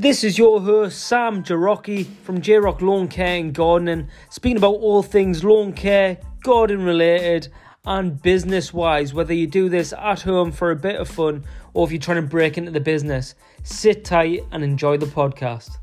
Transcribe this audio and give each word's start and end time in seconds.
This 0.00 0.24
is 0.24 0.38
your 0.38 0.62
host 0.62 0.98
Sam 0.98 1.44
Jarocki 1.44 2.06
from 2.22 2.40
J 2.40 2.54
Rock 2.56 2.80
Lawn 2.80 3.06
Care 3.06 3.38
and 3.38 3.52
Gardening, 3.52 4.08
speaking 4.30 4.56
about 4.56 4.76
all 4.76 5.02
things 5.02 5.44
lawn 5.44 5.74
care, 5.74 6.16
garden 6.42 6.82
related, 6.84 7.48
and 7.84 8.22
business 8.22 8.72
wise. 8.72 9.12
Whether 9.12 9.34
you 9.34 9.46
do 9.46 9.68
this 9.68 9.92
at 9.92 10.22
home 10.22 10.52
for 10.52 10.70
a 10.70 10.74
bit 10.74 10.96
of 10.96 11.06
fun 11.06 11.44
or 11.74 11.84
if 11.84 11.92
you're 11.92 12.00
trying 12.00 12.22
to 12.22 12.26
break 12.26 12.56
into 12.56 12.70
the 12.70 12.80
business, 12.80 13.34
sit 13.62 14.02
tight 14.02 14.40
and 14.52 14.64
enjoy 14.64 14.96
the 14.96 15.04
podcast. 15.04 15.76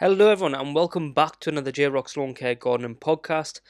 Hello, 0.00 0.28
everyone, 0.28 0.56
and 0.56 0.74
welcome 0.74 1.12
back 1.12 1.38
to 1.38 1.50
another 1.50 1.70
J 1.70 1.86
Rock's 1.86 2.16
Lawn 2.16 2.34
Care 2.34 2.56
Gardening 2.56 2.96
podcast. 2.96 3.60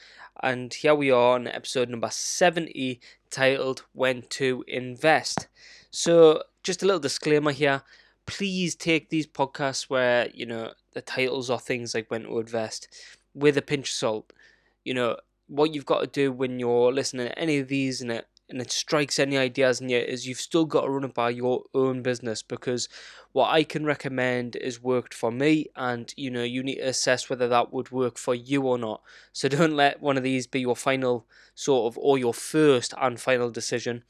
And 0.43 0.73
here 0.73 0.95
we 0.95 1.11
are 1.11 1.35
on 1.35 1.47
episode 1.47 1.89
number 1.89 2.09
70 2.09 2.99
titled 3.29 3.83
When 3.93 4.23
to 4.29 4.63
Invest. 4.67 5.47
So, 5.91 6.43
just 6.63 6.83
a 6.83 6.85
little 6.85 6.99
disclaimer 6.99 7.51
here 7.51 7.83
please 8.25 8.75
take 8.75 9.09
these 9.09 9.27
podcasts 9.27 9.89
where, 9.89 10.29
you 10.33 10.45
know, 10.45 10.71
the 10.93 11.01
titles 11.01 11.49
are 11.49 11.59
things 11.59 11.93
like 11.93 12.09
When 12.09 12.23
to 12.23 12.39
Invest 12.39 12.87
with 13.33 13.57
a 13.57 13.61
pinch 13.61 13.89
of 13.89 13.93
salt. 13.93 14.33
You 14.85 14.93
know, 14.93 15.17
what 15.47 15.73
you've 15.73 15.85
got 15.85 15.99
to 15.99 16.07
do 16.07 16.31
when 16.31 16.59
you're 16.59 16.93
listening 16.93 17.27
to 17.27 17.39
any 17.39 17.59
of 17.59 17.67
these 17.67 18.01
and 18.01 18.11
it 18.11 18.27
and 18.51 18.61
it 18.61 18.71
strikes 18.71 19.17
any 19.17 19.37
ideas 19.37 19.81
in 19.81 19.89
you 19.89 19.97
is 19.97 20.27
you've 20.27 20.39
still 20.39 20.65
got 20.65 20.81
to 20.81 20.89
run 20.89 21.05
it 21.05 21.13
by 21.13 21.29
your 21.29 21.63
own 21.73 22.01
business 22.01 22.43
because 22.43 22.87
what 23.31 23.49
I 23.49 23.63
can 23.63 23.85
recommend 23.85 24.55
is 24.57 24.83
worked 24.83 25.13
for 25.13 25.31
me 25.31 25.67
and 25.75 26.13
you 26.17 26.29
know 26.29 26.43
you 26.43 26.61
need 26.61 26.75
to 26.75 26.81
assess 26.89 27.29
whether 27.29 27.47
that 27.47 27.71
would 27.73 27.91
work 27.91 28.17
for 28.17 28.35
you 28.35 28.63
or 28.63 28.77
not. 28.77 29.01
So 29.33 29.47
don't 29.49 29.75
let 29.75 30.01
one 30.01 30.17
of 30.17 30.23
these 30.23 30.45
be 30.47 30.61
your 30.61 30.75
final 30.75 31.25
sort 31.55 31.91
of 31.91 31.97
or 31.97 32.17
your 32.17 32.33
first 32.33 32.93
and 33.01 33.19
final 33.19 33.49
decision. 33.49 34.03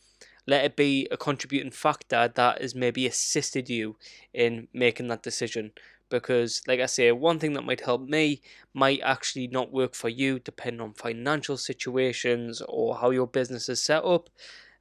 Let 0.47 0.65
it 0.65 0.75
be 0.75 1.07
a 1.11 1.17
contributing 1.17 1.71
factor 1.71 2.27
that 2.27 2.61
has 2.61 2.73
maybe 2.73 3.05
assisted 3.05 3.69
you 3.69 3.95
in 4.33 4.67
making 4.73 5.07
that 5.09 5.21
decision 5.21 5.71
because 6.11 6.61
like 6.67 6.79
i 6.79 6.85
say 6.85 7.11
one 7.11 7.39
thing 7.39 7.53
that 7.53 7.63
might 7.63 7.81
help 7.81 8.07
me 8.07 8.41
might 8.73 8.99
actually 9.03 9.47
not 9.47 9.73
work 9.73 9.95
for 9.95 10.09
you 10.09 10.37
depending 10.37 10.81
on 10.81 10.93
financial 10.93 11.57
situations 11.57 12.61
or 12.69 12.97
how 12.97 13.09
your 13.09 13.25
business 13.27 13.67
is 13.67 13.81
set 13.81 14.03
up 14.05 14.29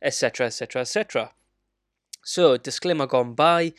etc 0.03 0.47
etc 0.47 0.83
etc 0.83 1.31
so 2.23 2.57
disclaimer 2.57 3.07
gone 3.07 3.35
by. 3.35 3.73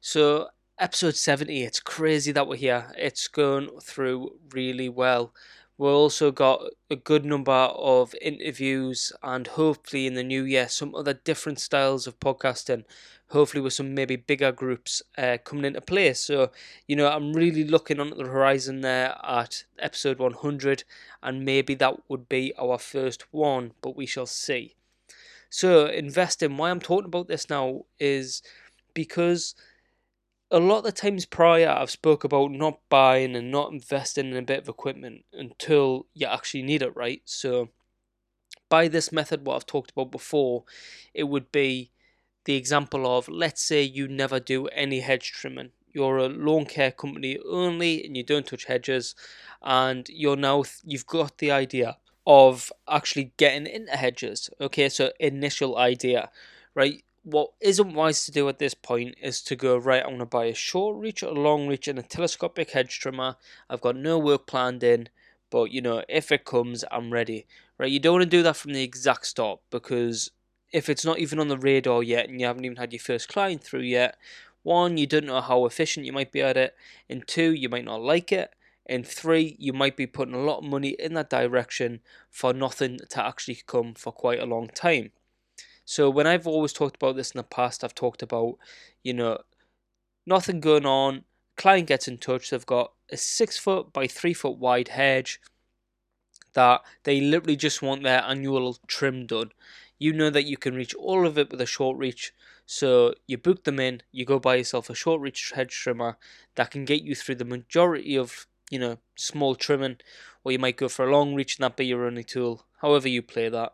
So 0.00 0.48
episode 0.78 1.14
70 1.14 1.62
it's 1.62 1.80
crazy 1.80 2.32
that 2.32 2.48
we're 2.48 2.56
here. 2.56 2.92
It's 2.96 3.28
gone 3.28 3.68
through 3.80 4.38
really 4.50 4.88
well. 4.88 5.34
We've 5.78 5.90
also 5.90 6.30
got 6.30 6.62
a 6.90 6.96
good 6.96 7.24
number 7.24 7.52
of 7.52 8.14
interviews 8.20 9.12
and 9.22 9.46
hopefully 9.46 10.06
in 10.06 10.14
the 10.14 10.22
new 10.22 10.44
year 10.44 10.68
some 10.68 10.94
other 10.94 11.14
different 11.14 11.60
styles 11.60 12.06
of 12.06 12.18
podcasting 12.20 12.84
hopefully 13.32 13.62
with 13.62 13.72
some 13.72 13.94
maybe 13.94 14.14
bigger 14.14 14.52
groups 14.52 15.02
uh, 15.16 15.38
coming 15.42 15.64
into 15.64 15.80
place. 15.80 16.20
So, 16.20 16.50
you 16.86 16.96
know, 16.96 17.08
I'm 17.08 17.32
really 17.32 17.64
looking 17.64 17.98
on 17.98 18.10
the 18.10 18.24
horizon 18.24 18.82
there 18.82 19.16
at 19.24 19.64
episode 19.78 20.18
100, 20.18 20.84
and 21.22 21.44
maybe 21.44 21.74
that 21.76 22.08
would 22.08 22.28
be 22.28 22.52
our 22.58 22.78
first 22.78 23.24
one, 23.32 23.72
but 23.80 23.96
we 23.96 24.06
shall 24.06 24.26
see. 24.26 24.76
So, 25.48 25.86
investing, 25.86 26.56
why 26.56 26.70
I'm 26.70 26.80
talking 26.80 27.06
about 27.06 27.28
this 27.28 27.48
now 27.48 27.86
is 27.98 28.42
because 28.94 29.54
a 30.50 30.60
lot 30.60 30.78
of 30.78 30.84
the 30.84 30.92
times 30.92 31.24
prior 31.24 31.68
I've 31.68 31.90
spoke 31.90 32.24
about 32.24 32.50
not 32.50 32.80
buying 32.90 33.34
and 33.34 33.50
not 33.50 33.72
investing 33.72 34.30
in 34.30 34.36
a 34.36 34.42
bit 34.42 34.60
of 34.60 34.68
equipment 34.68 35.24
until 35.32 36.06
you 36.12 36.26
actually 36.26 36.62
need 36.62 36.82
it, 36.82 36.94
right? 36.94 37.22
So, 37.24 37.70
by 38.68 38.88
this 38.88 39.12
method, 39.12 39.46
what 39.46 39.56
I've 39.56 39.66
talked 39.66 39.90
about 39.90 40.10
before, 40.10 40.64
it 41.14 41.24
would 41.24 41.50
be 41.52 41.91
the 42.44 42.56
example 42.56 43.06
of 43.06 43.28
let's 43.28 43.62
say 43.62 43.82
you 43.82 44.08
never 44.08 44.40
do 44.40 44.66
any 44.68 45.00
hedge 45.00 45.32
trimming. 45.32 45.70
You're 45.92 46.18
a 46.18 46.28
lawn 46.28 46.64
care 46.64 46.90
company 46.90 47.38
only 47.46 48.04
and 48.04 48.16
you 48.16 48.22
don't 48.24 48.46
touch 48.46 48.64
hedges 48.64 49.14
and 49.62 50.08
you're 50.08 50.36
now 50.36 50.64
you've 50.84 51.06
got 51.06 51.38
the 51.38 51.50
idea 51.50 51.98
of 52.26 52.72
actually 52.88 53.32
getting 53.36 53.66
into 53.66 53.92
hedges. 53.92 54.50
Okay 54.60 54.88
so 54.88 55.12
initial 55.20 55.76
idea 55.76 56.30
right? 56.74 57.04
What 57.24 57.52
isn't 57.60 57.94
wise 57.94 58.24
to 58.24 58.32
do 58.32 58.48
at 58.48 58.58
this 58.58 58.74
point 58.74 59.14
is 59.22 59.42
to 59.42 59.54
go 59.54 59.76
right 59.76 60.02
i 60.02 60.08
want 60.08 60.18
to 60.18 60.26
buy 60.26 60.46
a 60.46 60.54
short 60.54 60.96
reach 60.98 61.22
a 61.22 61.30
long 61.30 61.68
reach 61.68 61.86
and 61.86 61.98
a 61.98 62.02
telescopic 62.02 62.70
hedge 62.72 62.98
trimmer. 62.98 63.36
I've 63.70 63.80
got 63.80 63.96
no 63.96 64.18
work 64.18 64.46
planned 64.46 64.82
in 64.82 65.08
but 65.50 65.70
you 65.70 65.80
know 65.80 66.02
if 66.08 66.32
it 66.32 66.44
comes 66.44 66.84
i'm 66.90 67.12
ready. 67.12 67.46
Right 67.78 67.90
you 67.92 68.00
don't 68.00 68.14
want 68.14 68.24
to 68.24 68.36
do 68.36 68.42
that 68.42 68.56
from 68.56 68.72
the 68.72 68.82
exact 68.82 69.26
start 69.26 69.60
because 69.70 70.30
if 70.72 70.88
it's 70.88 71.04
not 71.04 71.18
even 71.18 71.38
on 71.38 71.48
the 71.48 71.58
radar 71.58 72.02
yet 72.02 72.28
and 72.28 72.40
you 72.40 72.46
haven't 72.46 72.64
even 72.64 72.76
had 72.76 72.92
your 72.92 73.00
first 73.00 73.28
client 73.28 73.62
through 73.62 73.82
yet, 73.82 74.16
one, 74.62 74.96
you 74.96 75.06
don't 75.06 75.26
know 75.26 75.40
how 75.40 75.66
efficient 75.66 76.06
you 76.06 76.12
might 76.12 76.32
be 76.32 76.40
at 76.40 76.56
it, 76.56 76.74
and 77.08 77.26
two, 77.26 77.52
you 77.52 77.68
might 77.68 77.84
not 77.84 78.00
like 78.00 78.32
it, 78.32 78.54
and 78.86 79.06
three, 79.06 79.56
you 79.58 79.72
might 79.72 79.96
be 79.96 80.06
putting 80.06 80.34
a 80.34 80.40
lot 80.40 80.58
of 80.58 80.64
money 80.64 80.90
in 80.98 81.14
that 81.14 81.30
direction 81.30 82.00
for 82.30 82.52
nothing 82.52 82.98
to 83.10 83.24
actually 83.24 83.60
come 83.66 83.94
for 83.94 84.12
quite 84.12 84.40
a 84.40 84.46
long 84.46 84.68
time. 84.68 85.10
So 85.84 86.08
when 86.08 86.26
I've 86.26 86.46
always 86.46 86.72
talked 86.72 86.96
about 86.96 87.16
this 87.16 87.32
in 87.32 87.38
the 87.38 87.44
past, 87.44 87.82
I've 87.82 87.94
talked 87.94 88.22
about, 88.22 88.56
you 89.02 89.12
know, 89.12 89.38
nothing 90.26 90.60
going 90.60 90.86
on. 90.86 91.24
Client 91.56 91.88
gets 91.88 92.08
in 92.08 92.18
touch. 92.18 92.50
They've 92.50 92.64
got 92.64 92.92
a 93.10 93.16
six 93.16 93.58
foot 93.58 93.92
by 93.92 94.06
three 94.06 94.32
foot 94.32 94.58
wide 94.58 94.88
hedge 94.88 95.40
that 96.54 96.82
they 97.04 97.20
literally 97.20 97.56
just 97.56 97.82
want 97.82 98.02
their 98.02 98.22
annual 98.22 98.78
trim 98.86 99.26
done 99.26 99.50
you 100.02 100.12
know 100.12 100.30
that 100.30 100.46
you 100.46 100.56
can 100.56 100.74
reach 100.74 100.94
all 100.96 101.24
of 101.24 101.38
it 101.38 101.50
with 101.50 101.60
a 101.60 101.66
short 101.66 101.96
reach. 101.96 102.34
So 102.66 103.14
you 103.28 103.38
book 103.38 103.62
them 103.62 103.78
in, 103.78 104.02
you 104.10 104.24
go 104.24 104.40
buy 104.40 104.56
yourself 104.56 104.90
a 104.90 104.94
short 104.96 105.20
reach 105.20 105.52
hedge 105.54 105.72
trimmer 105.72 106.16
that 106.56 106.72
can 106.72 106.84
get 106.84 107.02
you 107.02 107.14
through 107.14 107.36
the 107.36 107.44
majority 107.44 108.16
of, 108.16 108.48
you 108.68 108.80
know, 108.80 108.98
small 109.14 109.54
trimming, 109.54 109.98
or 110.42 110.50
you 110.50 110.58
might 110.58 110.76
go 110.76 110.88
for 110.88 111.06
a 111.06 111.12
long 111.12 111.36
reach 111.36 111.56
and 111.56 111.64
that 111.64 111.76
be 111.76 111.86
your 111.86 112.04
only 112.04 112.24
tool, 112.24 112.66
however 112.80 113.08
you 113.08 113.22
play 113.22 113.48
that. 113.48 113.72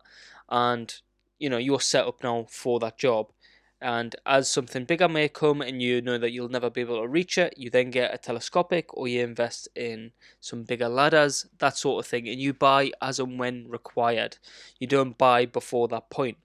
And, 0.50 0.94
you 1.38 1.48
know, 1.48 1.56
you're 1.56 1.80
set 1.80 2.06
up 2.06 2.22
now 2.22 2.46
for 2.50 2.78
that 2.80 2.98
job. 2.98 3.28
And 3.80 4.16
as 4.26 4.50
something 4.50 4.84
bigger 4.84 5.08
may 5.08 5.28
come 5.28 5.60
and 5.60 5.80
you 5.80 6.00
know 6.00 6.18
that 6.18 6.32
you'll 6.32 6.48
never 6.48 6.68
be 6.68 6.80
able 6.80 7.00
to 7.00 7.06
reach 7.06 7.38
it, 7.38 7.54
you 7.56 7.70
then 7.70 7.90
get 7.90 8.12
a 8.12 8.18
telescopic 8.18 8.92
or 8.96 9.06
you 9.06 9.22
invest 9.22 9.68
in 9.76 10.10
some 10.40 10.64
bigger 10.64 10.88
ladders, 10.88 11.46
that 11.58 11.76
sort 11.76 12.04
of 12.04 12.10
thing. 12.10 12.28
And 12.28 12.40
you 12.40 12.52
buy 12.52 12.90
as 13.00 13.20
and 13.20 13.38
when 13.38 13.68
required. 13.68 14.38
You 14.80 14.88
don't 14.88 15.16
buy 15.16 15.46
before 15.46 15.86
that 15.88 16.10
point. 16.10 16.38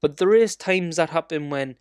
But 0.00 0.16
there 0.16 0.34
is 0.34 0.56
times 0.56 0.96
that 0.96 1.10
happen 1.10 1.50
when, 1.50 1.76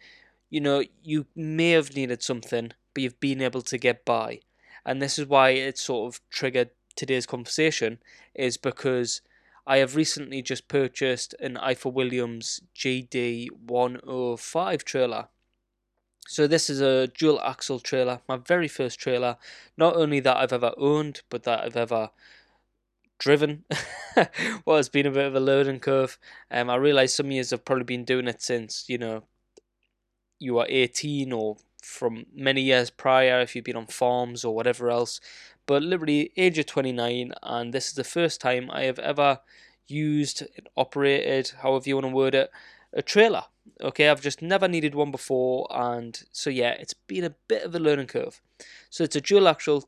you 0.51 0.61
know, 0.61 0.83
you 1.01 1.25
may 1.35 1.71
have 1.71 1.95
needed 1.95 2.21
something, 2.21 2.71
but 2.93 3.01
you've 3.01 3.19
been 3.19 3.41
able 3.41 3.63
to 3.63 3.77
get 3.77 4.05
by. 4.05 4.41
And 4.85 5.01
this 5.01 5.17
is 5.17 5.25
why 5.25 5.51
it 5.51 5.79
sort 5.79 6.13
of 6.13 6.21
triggered 6.29 6.69
today's 6.95 7.25
conversation, 7.25 7.99
is 8.35 8.57
because 8.57 9.21
I 9.69 9.77
have 9.77 9.95
recently 9.95 10.41
just 10.41 10.67
purchased 10.67 11.35
an 11.39 11.53
Ifor 11.53 11.93
Williams 11.93 12.59
GD105 12.75 14.83
trailer. 14.83 15.27
So 16.27 16.47
this 16.47 16.71
is 16.71 16.81
a 16.81 17.05
dual 17.05 17.39
axle 17.41 17.79
trailer, 17.79 18.21
my 18.27 18.37
very 18.37 18.67
first 18.67 18.99
trailer, 18.99 19.37
not 19.77 19.95
only 19.95 20.19
that 20.21 20.37
I've 20.37 20.53
ever 20.53 20.73
owned, 20.75 21.21
but 21.29 21.43
that 21.43 21.59
I've 21.59 21.77
ever 21.77 22.09
driven. 23.19 23.65
well, 24.65 24.77
it's 24.77 24.89
been 24.89 25.05
a 25.05 25.11
bit 25.11 25.27
of 25.27 25.35
a 25.35 25.39
learning 25.39 25.81
curve. 25.81 26.17
Um, 26.49 26.71
I 26.71 26.75
realise 26.77 27.13
some 27.13 27.29
years 27.29 27.53
I've 27.53 27.63
probably 27.63 27.83
been 27.83 28.05
doing 28.05 28.27
it 28.27 28.41
since, 28.41 28.85
you 28.87 28.97
know, 28.97 29.21
you 30.39 30.57
are 30.57 30.65
18 30.67 31.31
or 31.31 31.57
from 31.83 32.25
many 32.33 32.61
years 32.61 32.89
prior 32.89 33.39
if 33.39 33.55
you've 33.55 33.65
been 33.65 33.75
on 33.75 33.85
farms 33.85 34.43
or 34.43 34.55
whatever 34.55 34.89
else 34.89 35.21
but 35.69 35.83
literally 35.83 36.31
age 36.35 36.57
of 36.57 36.65
29 36.65 37.31
and 37.43 37.73
this 37.73 37.89
is 37.89 37.93
the 37.93 38.03
first 38.03 38.41
time 38.41 38.71
I 38.71 38.85
have 38.85 38.97
ever 38.97 39.41
used, 39.85 40.41
operated, 40.75 41.51
however 41.61 41.87
you 41.87 41.93
want 41.95 42.07
to 42.07 42.11
word 42.11 42.33
it, 42.33 42.49
a 42.91 43.03
trailer. 43.03 43.43
Okay, 43.79 44.09
I've 44.09 44.19
just 44.19 44.41
never 44.41 44.67
needed 44.67 44.95
one 44.95 45.11
before, 45.11 45.67
and 45.69 46.19
so 46.31 46.49
yeah, 46.49 46.71
it's 46.71 46.95
been 46.95 47.23
a 47.23 47.35
bit 47.47 47.61
of 47.61 47.75
a 47.75 47.79
learning 47.79 48.07
curve. 48.07 48.41
So 48.89 49.03
it's 49.03 49.15
a 49.15 49.21
dual 49.21 49.47
axle, 49.47 49.87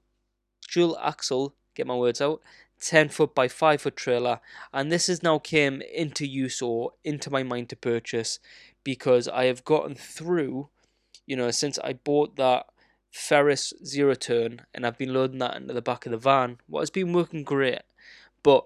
dual 0.72 1.00
axle, 1.02 1.56
get 1.74 1.88
my 1.88 1.96
words 1.96 2.22
out, 2.22 2.44
10 2.80 3.10
foot 3.10 3.34
by 3.34 3.48
5 3.48 3.82
foot 3.82 3.96
trailer, 3.96 4.40
and 4.72 4.92
this 4.92 5.08
has 5.08 5.24
now 5.24 5.40
came 5.40 5.82
into 5.82 6.28
use 6.28 6.62
or 6.62 6.92
into 7.04 7.32
my 7.32 7.42
mind 7.42 7.70
to 7.70 7.76
purchase 7.76 8.38
because 8.84 9.28
I 9.28 9.46
have 9.46 9.66
gotten 9.66 9.96
through, 9.96 10.70
you 11.26 11.36
know, 11.36 11.50
since 11.50 11.80
I 11.80 11.94
bought 11.94 12.36
that 12.36 12.68
Ferris 13.12 13.74
zero 13.86 14.16
turn, 14.16 14.62
and 14.74 14.86
I've 14.86 14.98
been 14.98 15.14
loading 15.14 15.40
that 15.40 15.56
into 15.56 15.74
the 15.74 15.82
back 15.82 16.06
of 16.06 16.12
the 16.12 16.18
van. 16.18 16.58
What 16.68 16.80
has 16.80 16.90
been 16.90 17.14
working 17.14 17.44
great, 17.44 17.82
but 18.42 18.66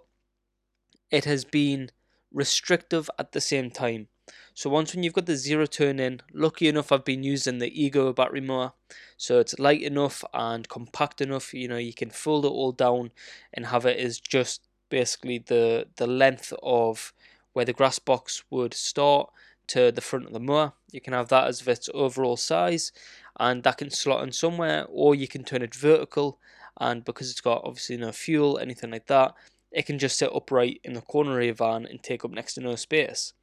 it 1.12 1.26
has 1.26 1.44
been 1.44 1.90
restrictive 2.32 3.10
at 3.18 3.32
the 3.32 3.42
same 3.42 3.72
time. 3.72 4.08
So 4.54 4.70
once 4.70 4.94
when 4.94 5.04
you've 5.04 5.14
got 5.14 5.26
the 5.26 5.36
zero 5.36 5.66
turn 5.66 6.00
in, 6.00 6.22
lucky 6.34 6.68
enough 6.68 6.92
I've 6.92 7.06
been 7.06 7.24
using 7.24 7.58
the 7.58 7.84
Ego 7.84 8.14
battery 8.14 8.42
mower. 8.42 8.74
So 9.18 9.40
it's 9.40 9.60
light 9.60 9.82
enough 9.82 10.24
and 10.34 10.68
compact 10.70 11.22
enough, 11.22 11.54
you 11.54 11.68
know, 11.68 11.78
you 11.78 11.94
can 11.94 12.10
fold 12.10 12.46
it 12.46 12.50
all 12.50 12.72
down 12.72 13.12
and 13.54 13.68
have 13.68 13.86
it 13.86 13.98
as 13.98 14.20
just 14.20 14.62
basically 14.90 15.40
the 15.40 15.88
the 15.96 16.08
length 16.08 16.54
of 16.64 17.14
where 17.54 17.66
the 17.66 17.74
grass 17.74 18.00
box 18.00 18.44
would 18.50 18.74
start 18.74 19.30
to 19.68 19.92
the 19.92 20.02
front 20.02 20.26
of 20.26 20.34
the 20.34 20.40
mower. 20.40 20.74
You 20.92 21.02
can 21.02 21.14
have 21.14 21.30
that 21.30 21.48
as 21.48 21.68
its 21.68 21.90
overall 21.94 22.38
size, 22.38 22.92
and 23.38 23.64
that 23.64 23.78
can 23.78 23.90
slot 23.90 24.24
in 24.24 24.32
somewhere, 24.32 24.86
or 24.90 25.16
you 25.16 25.28
can 25.28 25.44
turn 25.44 25.62
it 25.62 25.76
vertical. 25.76 26.40
And 26.80 27.06
because 27.06 27.32
it's 27.32 27.42
got 27.42 27.64
obviously 27.64 27.98
no 27.98 28.12
fuel, 28.12 28.58
anything 28.58 28.92
like 28.92 29.08
that, 29.08 29.34
it 29.72 29.86
can 29.86 30.00
just 30.00 30.18
sit 30.18 30.34
upright 30.34 30.80
in 30.84 30.94
the 30.94 31.02
corner 31.02 31.40
of 31.40 31.46
your 31.46 31.54
van 31.54 31.86
and 31.86 32.02
take 32.02 32.24
up 32.24 32.32
next 32.32 32.56
to 32.56 32.62
no 32.62 32.76
space. 32.76 33.34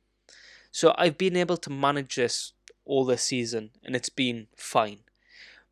So 0.71 0.95
I've 0.97 1.19
been 1.19 1.37
able 1.37 1.59
to 1.59 1.71
manage 1.71 2.17
this 2.17 2.53
all 2.85 3.05
this 3.05 3.23
season, 3.23 3.71
and 3.85 3.95
it's 3.95 4.09
been 4.09 4.49
fine. 4.57 5.01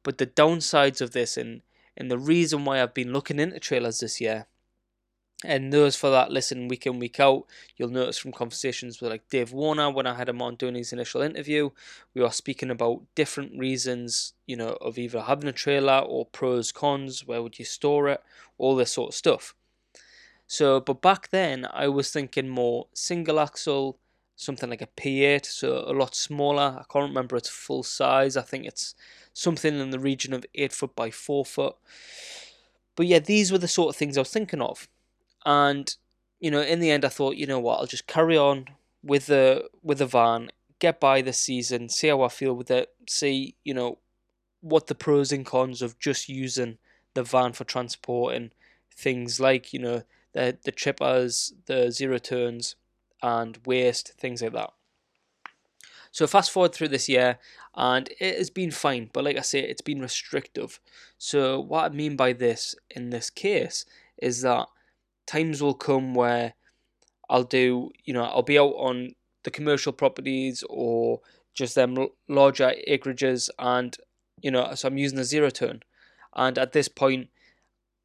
But 0.03 0.19
the 0.19 0.27
downsides 0.27 1.01
of 1.01 1.13
this, 1.13 1.37
and 1.37 1.63
and 1.97 2.11
the 2.11 2.19
reason 2.19 2.65
why 2.65 2.83
I've 2.83 2.95
been 2.95 3.13
looking 3.13 3.39
into 3.39 3.59
trailers 3.59 4.01
this 4.01 4.21
year, 4.21 4.47
and 5.45 5.73
those 5.73 5.97
for 5.97 6.11
that 6.11 6.31
listen 6.31 6.69
week 6.69 6.87
in 6.87 6.99
week 6.99 7.19
out, 7.19 7.47
you'll 7.77 7.89
notice 7.89 8.19
from 8.19 8.33
conversations 8.33 9.01
with 9.01 9.11
like 9.11 9.29
Dave 9.31 9.53
Warner 9.53 9.91
when 9.91 10.07
I 10.07 10.15
had 10.15 10.29
him 10.29 10.43
on 10.43 10.57
doing 10.57 10.75
his 10.75 10.93
initial 10.93 11.23
interview, 11.23 11.71
we 12.15 12.21
were 12.21 12.31
speaking 12.31 12.71
about 12.71 13.03
different 13.15 13.59
reasons, 13.59 14.35
you 14.47 14.57
know, 14.57 14.77
of 14.83 14.99
either 14.99 15.23
having 15.23 15.49
a 15.49 15.53
trailer 15.53 15.99
or 15.99 16.27
pros 16.27 16.73
cons, 16.73 17.27
where 17.27 17.43
would 17.43 17.59
you 17.59 17.65
store 17.65 18.09
it, 18.09 18.23
all 18.59 18.77
this 18.77 18.93
sort 18.93 19.11
of 19.11 19.15
stuff. 19.15 19.55
So, 20.47 20.81
but 20.81 21.01
back 21.01 21.31
then 21.31 21.67
I 21.73 21.89
was 21.89 22.11
thinking 22.11 22.49
more 22.49 22.89
single 22.93 23.41
axle, 23.41 23.99
something 24.37 24.69
like 24.69 24.83
a 24.83 24.89
P8, 24.89 25.47
so 25.47 25.85
a 25.87 25.93
lot 25.93 26.15
smaller. 26.15 26.79
I 26.81 26.85
can't 26.93 27.09
remember 27.09 27.37
its 27.37 27.49
full 27.49 27.83
size. 27.83 28.37
I 28.37 28.43
think 28.43 28.67
it's 28.67 28.95
something 29.33 29.79
in 29.79 29.91
the 29.91 29.99
region 29.99 30.35
of 30.35 30.45
8 30.55 30.73
foot 30.73 30.97
by 30.97 31.11
4 31.11 31.45
foot. 31.45 31.77
But 32.97 33.07
yeah, 33.07 33.21
these 33.21 33.53
were 33.53 33.59
the 33.59 33.69
sort 33.69 33.91
of 33.91 33.97
things 33.97 34.19
I 34.19 34.23
was 34.23 34.31
thinking 34.31 34.61
of. 34.61 34.89
And, 35.45 35.95
you 36.39 36.51
know, 36.51 36.61
in 36.61 36.81
the 36.81 36.91
end, 36.91 37.05
I 37.05 37.09
thought, 37.09 37.37
you 37.37 37.47
know 37.47 37.61
what, 37.61 37.79
I'll 37.79 37.87
just 37.87 38.07
carry 38.07 38.37
on 38.37 38.67
with 39.03 39.27
the 39.27 39.69
with 39.83 39.99
the 39.99 40.07
van, 40.07 40.51
get 40.79 41.01
by 41.01 41.23
the 41.23 41.33
season, 41.33 41.89
see 41.89 42.09
how 42.09 42.23
I 42.23 42.29
feel 42.29 42.55
with 42.55 42.71
it, 42.71 42.91
see, 43.09 43.57
you 43.65 43.75
know, 43.75 43.99
what 44.61 44.87
the 44.87 44.95
pros 44.95 45.33
and 45.33 45.47
cons 45.47 45.83
of 45.83 45.99
just 45.99 46.29
using 46.29 46.79
the 47.15 47.23
van 47.23 47.53
for 47.53 47.65
transporting 47.65 48.51
things 48.95 49.41
like, 49.41 49.73
you 49.73 49.79
know, 49.79 50.03
the 50.33 50.59
the 50.63 50.73
chippers, 50.73 51.53
the 51.67 51.91
zero 51.91 52.19
turns, 52.19 52.77
and 53.23 53.59
waste, 53.65 54.13
things 54.19 54.43
like 54.43 54.53
that. 54.53 54.73
So 56.13 56.27
fast 56.27 56.51
forward 56.51 56.75
through 56.75 56.89
this 56.89 57.09
year, 57.09 57.39
and 57.75 58.09
it 58.19 58.37
has 58.37 58.51
been 58.51 58.71
fine, 58.73 59.11
but 59.13 59.25
like 59.25 59.37
I 59.39 59.43
say, 59.43 59.61
it's 59.61 59.81
been 59.81 60.01
restrictive. 60.01 60.81
So 61.19 61.61
what 61.61 61.85
I 61.85 61.95
mean 61.95 62.17
by 62.17 62.33
this 62.33 62.75
in 62.91 63.11
this 63.11 63.31
case 63.31 63.85
is 64.21 64.43
that 64.43 64.67
times 65.31 65.63
will 65.63 65.75
come 65.75 66.15
where 66.15 66.55
I'll 67.29 67.45
do, 67.45 67.91
you 68.05 68.13
know, 68.13 68.25
I'll 68.25 68.43
be 68.43 68.59
out 68.59 68.75
on 68.77 69.15
the 69.45 69.51
commercial 69.51 69.93
properties 69.93 70.65
or 70.69 71.21
just 71.55 71.75
them 71.75 72.09
larger 72.29 72.75
acreages, 72.89 73.49
and 73.59 73.97
you 74.43 74.51
know, 74.51 74.75
so 74.75 74.89
I'm 74.89 74.99
using 74.99 75.19
a 75.19 75.25
zero 75.25 75.51
turn, 75.51 75.83
and 76.35 76.59
at 76.59 76.73
this 76.73 76.89
point, 76.89 77.29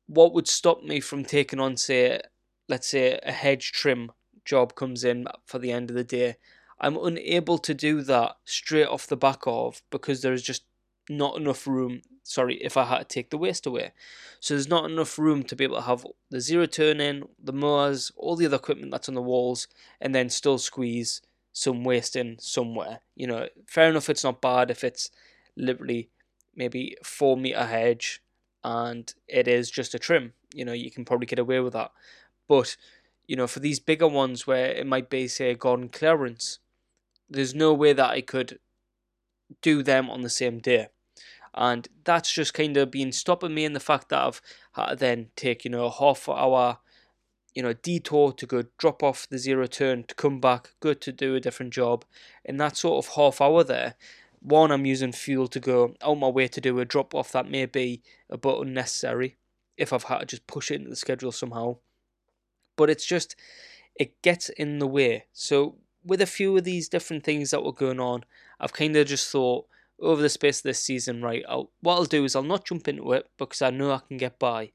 what 0.07 0.33
would 0.33 0.47
stop 0.47 0.83
me 0.83 0.99
from 0.99 1.25
taking 1.25 1.59
on, 1.59 1.77
say, 1.77 2.21
let's 2.69 2.87
say 2.87 3.19
a 3.23 3.31
hedge 3.31 3.71
trim 3.71 4.11
job 4.43 4.75
comes 4.75 5.03
in 5.03 5.27
for 5.45 5.59
the 5.59 5.71
end 5.71 5.89
of 5.89 5.95
the 5.95 6.03
day, 6.03 6.35
I'm 6.79 6.97
unable 6.97 7.57
to 7.57 7.73
do 7.73 8.01
that 8.03 8.37
straight 8.45 8.87
off 8.87 9.07
the 9.07 9.17
back 9.17 9.41
of 9.45 9.81
because 9.89 10.21
there's 10.21 10.43
just 10.43 10.63
not 11.09 11.37
enough 11.37 11.65
room. 11.65 12.01
Sorry, 12.27 12.55
if 12.55 12.75
I 12.75 12.85
had 12.85 12.97
to 12.97 13.05
take 13.05 13.29
the 13.29 13.37
waste 13.37 13.67
away. 13.67 13.91
So 14.39 14.55
there's 14.55 14.67
not 14.67 14.89
enough 14.89 15.19
room 15.19 15.43
to 15.43 15.55
be 15.55 15.63
able 15.63 15.75
to 15.75 15.83
have 15.83 16.07
the 16.31 16.41
zero 16.41 16.65
turn 16.65 16.99
in, 16.99 17.27
the 17.41 17.53
mowers, 17.53 18.11
all 18.17 18.35
the 18.35 18.47
other 18.47 18.55
equipment 18.55 18.89
that's 18.89 19.07
on 19.07 19.13
the 19.13 19.21
walls, 19.21 19.67
and 20.01 20.15
then 20.15 20.31
still 20.31 20.57
squeeze 20.57 21.21
some 21.53 21.83
waste 21.83 22.15
in 22.15 22.39
somewhere. 22.39 23.01
You 23.15 23.27
know, 23.27 23.47
fair 23.67 23.91
enough, 23.91 24.09
it's 24.09 24.23
not 24.23 24.41
bad 24.41 24.71
if 24.71 24.83
it's 24.83 25.11
literally 25.55 26.09
maybe 26.55 26.97
four 27.03 27.37
meter 27.37 27.65
hedge 27.65 28.23
and 28.63 29.13
it 29.27 29.47
is 29.47 29.69
just 29.69 29.93
a 29.93 29.99
trim. 29.99 30.33
You 30.51 30.65
know, 30.65 30.73
you 30.73 30.89
can 30.89 31.05
probably 31.05 31.27
get 31.27 31.37
away 31.37 31.59
with 31.59 31.73
that. 31.73 31.91
But 32.47 32.75
you 33.27 33.35
know, 33.35 33.45
for 33.45 33.59
these 33.59 33.79
bigger 33.79 34.07
ones 34.07 34.47
where 34.47 34.71
it 34.71 34.87
might 34.87 35.11
be, 35.11 35.27
say, 35.27 35.51
a 35.51 35.55
garden 35.55 35.89
clearance, 35.89 36.57
there's 37.29 37.53
no 37.53 37.71
way 37.71 37.93
that 37.93 38.09
I 38.09 38.21
could 38.21 38.57
do 39.61 39.83
them 39.83 40.09
on 40.09 40.21
the 40.21 40.29
same 40.29 40.59
day. 40.59 40.87
And 41.55 41.87
that's 42.03 42.31
just 42.31 42.53
kind 42.53 42.75
of 42.77 42.91
been 42.91 43.11
stopping 43.11 43.53
me 43.53 43.65
in 43.65 43.73
the 43.73 43.79
fact 43.79 44.09
that 44.09 44.21
I've 44.21 44.41
had 44.73 44.87
to 44.87 44.95
then 44.95 45.27
take, 45.35 45.63
you 45.63 45.71
know, 45.71 45.85
a 45.85 45.91
half 45.91 46.27
hour, 46.27 46.79
you 47.53 47.63
know, 47.63 47.73
detour 47.73 48.33
to 48.33 48.45
go 48.45 48.63
drop 48.77 49.01
off 49.01 49.27
the 49.29 49.37
zero 49.37 49.65
turn 49.65 50.03
to 50.03 50.15
come 50.15 50.41
back, 50.41 50.71
go 50.81 50.93
to 50.93 51.11
do 51.11 51.35
a 51.35 51.39
different 51.39 51.73
job. 51.73 52.03
In 52.43 52.57
that 52.57 52.75
sort 52.77 53.03
of 53.05 53.13
half 53.15 53.39
hour 53.39 53.63
there, 53.63 53.95
one, 54.41 54.71
I'm 54.71 54.85
using 54.85 55.13
fuel 55.13 55.47
to 55.47 55.59
go 55.59 55.95
out 56.03 56.15
my 56.15 56.27
way 56.27 56.47
to 56.49 56.61
do 56.61 56.79
a 56.79 56.85
drop 56.85 57.15
off 57.15 57.31
that 57.31 57.49
may 57.49 57.65
be 57.65 58.01
a 58.29 58.37
bit 58.37 58.59
unnecessary 58.59 59.37
if 59.77 59.93
I've 59.93 60.03
had 60.03 60.19
to 60.19 60.25
just 60.25 60.47
push 60.47 60.71
it 60.71 60.75
into 60.75 60.89
the 60.89 60.95
schedule 60.95 61.31
somehow 61.31 61.77
but 62.75 62.89
it's 62.89 63.05
just 63.05 63.35
it 63.95 64.21
gets 64.21 64.49
in 64.49 64.79
the 64.79 64.87
way. 64.87 65.25
So 65.33 65.75
with 66.03 66.21
a 66.21 66.25
few 66.25 66.55
of 66.57 66.63
these 66.63 66.89
different 66.89 67.23
things 67.23 67.51
that 67.51 67.63
were 67.63 67.73
going 67.73 67.99
on, 67.99 68.25
I've 68.59 68.73
kind 68.73 68.95
of 68.95 69.07
just 69.07 69.31
thought 69.31 69.67
over 69.99 70.21
the 70.21 70.29
space 70.29 70.59
of 70.59 70.63
this 70.63 70.79
season, 70.79 71.21
right? 71.21 71.43
I'll, 71.47 71.71
what 71.81 71.95
I'll 71.95 72.05
do 72.05 72.23
is 72.25 72.35
I'll 72.35 72.43
not 72.43 72.65
jump 72.65 72.87
into 72.87 73.11
it 73.13 73.29
because 73.37 73.61
I 73.61 73.69
know 73.69 73.91
I 73.91 73.99
can 74.07 74.17
get 74.17 74.39
by. 74.39 74.71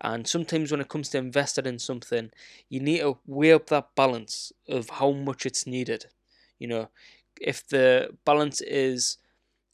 And 0.00 0.26
sometimes 0.26 0.70
when 0.70 0.80
it 0.80 0.88
comes 0.88 1.10
to 1.10 1.18
investing 1.18 1.66
in 1.66 1.78
something, 1.78 2.30
you 2.68 2.80
need 2.80 3.00
to 3.00 3.18
weigh 3.26 3.52
up 3.52 3.66
that 3.68 3.94
balance 3.94 4.52
of 4.68 4.90
how 4.90 5.12
much 5.12 5.46
it's 5.46 5.66
needed. 5.66 6.06
You 6.58 6.68
know, 6.68 6.88
if 7.40 7.66
the 7.66 8.16
balance 8.24 8.60
is, 8.60 9.18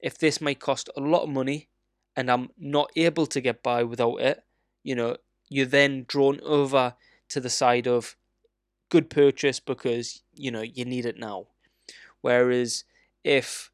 if 0.00 0.18
this 0.18 0.40
might 0.40 0.60
cost 0.60 0.90
a 0.96 1.00
lot 1.00 1.22
of 1.22 1.30
money 1.30 1.68
and 2.16 2.30
I'm 2.30 2.50
not 2.58 2.90
able 2.96 3.26
to 3.26 3.40
get 3.40 3.62
by 3.62 3.84
without 3.84 4.16
it, 4.16 4.44
you 4.82 4.94
know, 4.94 5.16
you're 5.48 5.66
then 5.66 6.04
drawn 6.08 6.40
over 6.42 6.94
to 7.28 7.40
the 7.40 7.50
side 7.50 7.86
of 7.86 8.16
good 8.88 9.10
purchase 9.10 9.60
because 9.60 10.22
you 10.34 10.50
know 10.50 10.62
you 10.62 10.84
need 10.84 11.06
it 11.06 11.18
now. 11.18 11.46
Whereas 12.20 12.84
if 13.24 13.70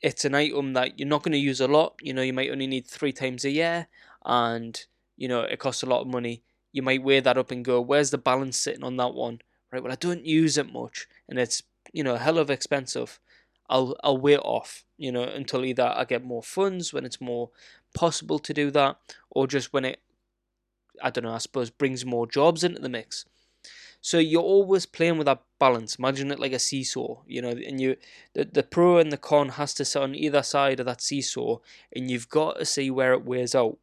it's 0.00 0.24
an 0.24 0.34
item 0.34 0.72
that 0.74 0.98
you're 0.98 1.08
not 1.08 1.22
going 1.22 1.32
to 1.32 1.38
use 1.38 1.60
a 1.60 1.68
lot, 1.68 1.94
you 2.02 2.12
know, 2.14 2.22
you 2.22 2.32
might 2.32 2.50
only 2.50 2.66
need 2.66 2.86
three 2.86 3.12
times 3.12 3.44
a 3.44 3.50
year, 3.50 3.88
and 4.24 4.86
you 5.16 5.28
know 5.28 5.40
it 5.42 5.58
costs 5.58 5.82
a 5.82 5.86
lot 5.86 6.00
of 6.02 6.06
money. 6.08 6.42
You 6.72 6.82
might 6.82 7.02
weigh 7.02 7.20
that 7.20 7.38
up 7.38 7.50
and 7.50 7.64
go, 7.64 7.80
"Where's 7.80 8.10
the 8.10 8.18
balance 8.18 8.56
sitting 8.58 8.84
on 8.84 8.96
that 8.98 9.14
one?" 9.14 9.40
Right? 9.72 9.82
Well, 9.82 9.92
I 9.92 9.96
don't 9.96 10.24
use 10.24 10.56
it 10.58 10.72
much, 10.72 11.08
and 11.28 11.38
it's 11.38 11.62
you 11.92 12.04
know 12.04 12.16
hell 12.16 12.38
of 12.38 12.50
expensive. 12.50 13.18
I'll 13.70 13.96
I'll 14.02 14.18
wait 14.18 14.38
off, 14.38 14.84
you 14.96 15.12
know, 15.12 15.24
until 15.24 15.64
either 15.64 15.92
I 15.94 16.04
get 16.04 16.24
more 16.24 16.42
funds 16.42 16.92
when 16.92 17.04
it's 17.04 17.20
more 17.20 17.50
possible 17.94 18.38
to 18.38 18.54
do 18.54 18.70
that, 18.72 18.98
or 19.30 19.46
just 19.46 19.72
when 19.72 19.84
it 19.84 20.00
I 21.02 21.10
don't 21.10 21.24
know, 21.24 21.32
I 21.34 21.38
suppose 21.38 21.70
brings 21.70 22.04
more 22.04 22.26
jobs 22.26 22.64
into 22.64 22.80
the 22.80 22.88
mix. 22.88 23.24
So 24.00 24.18
you're 24.18 24.42
always 24.42 24.86
playing 24.86 25.18
with 25.18 25.26
that 25.26 25.42
balance. 25.58 25.96
Imagine 25.96 26.30
it 26.30 26.38
like 26.38 26.52
a 26.52 26.58
seesaw, 26.58 27.22
you 27.26 27.42
know, 27.42 27.50
and 27.50 27.80
you 27.80 27.96
the, 28.32 28.44
the 28.44 28.62
pro 28.62 28.98
and 28.98 29.10
the 29.10 29.16
con 29.16 29.50
has 29.50 29.74
to 29.74 29.84
sit 29.84 30.00
on 30.00 30.14
either 30.14 30.42
side 30.42 30.80
of 30.80 30.86
that 30.86 31.00
seesaw, 31.00 31.58
and 31.94 32.10
you've 32.10 32.28
got 32.28 32.58
to 32.58 32.64
see 32.64 32.90
where 32.90 33.12
it 33.12 33.24
wears 33.24 33.54
out. 33.54 33.78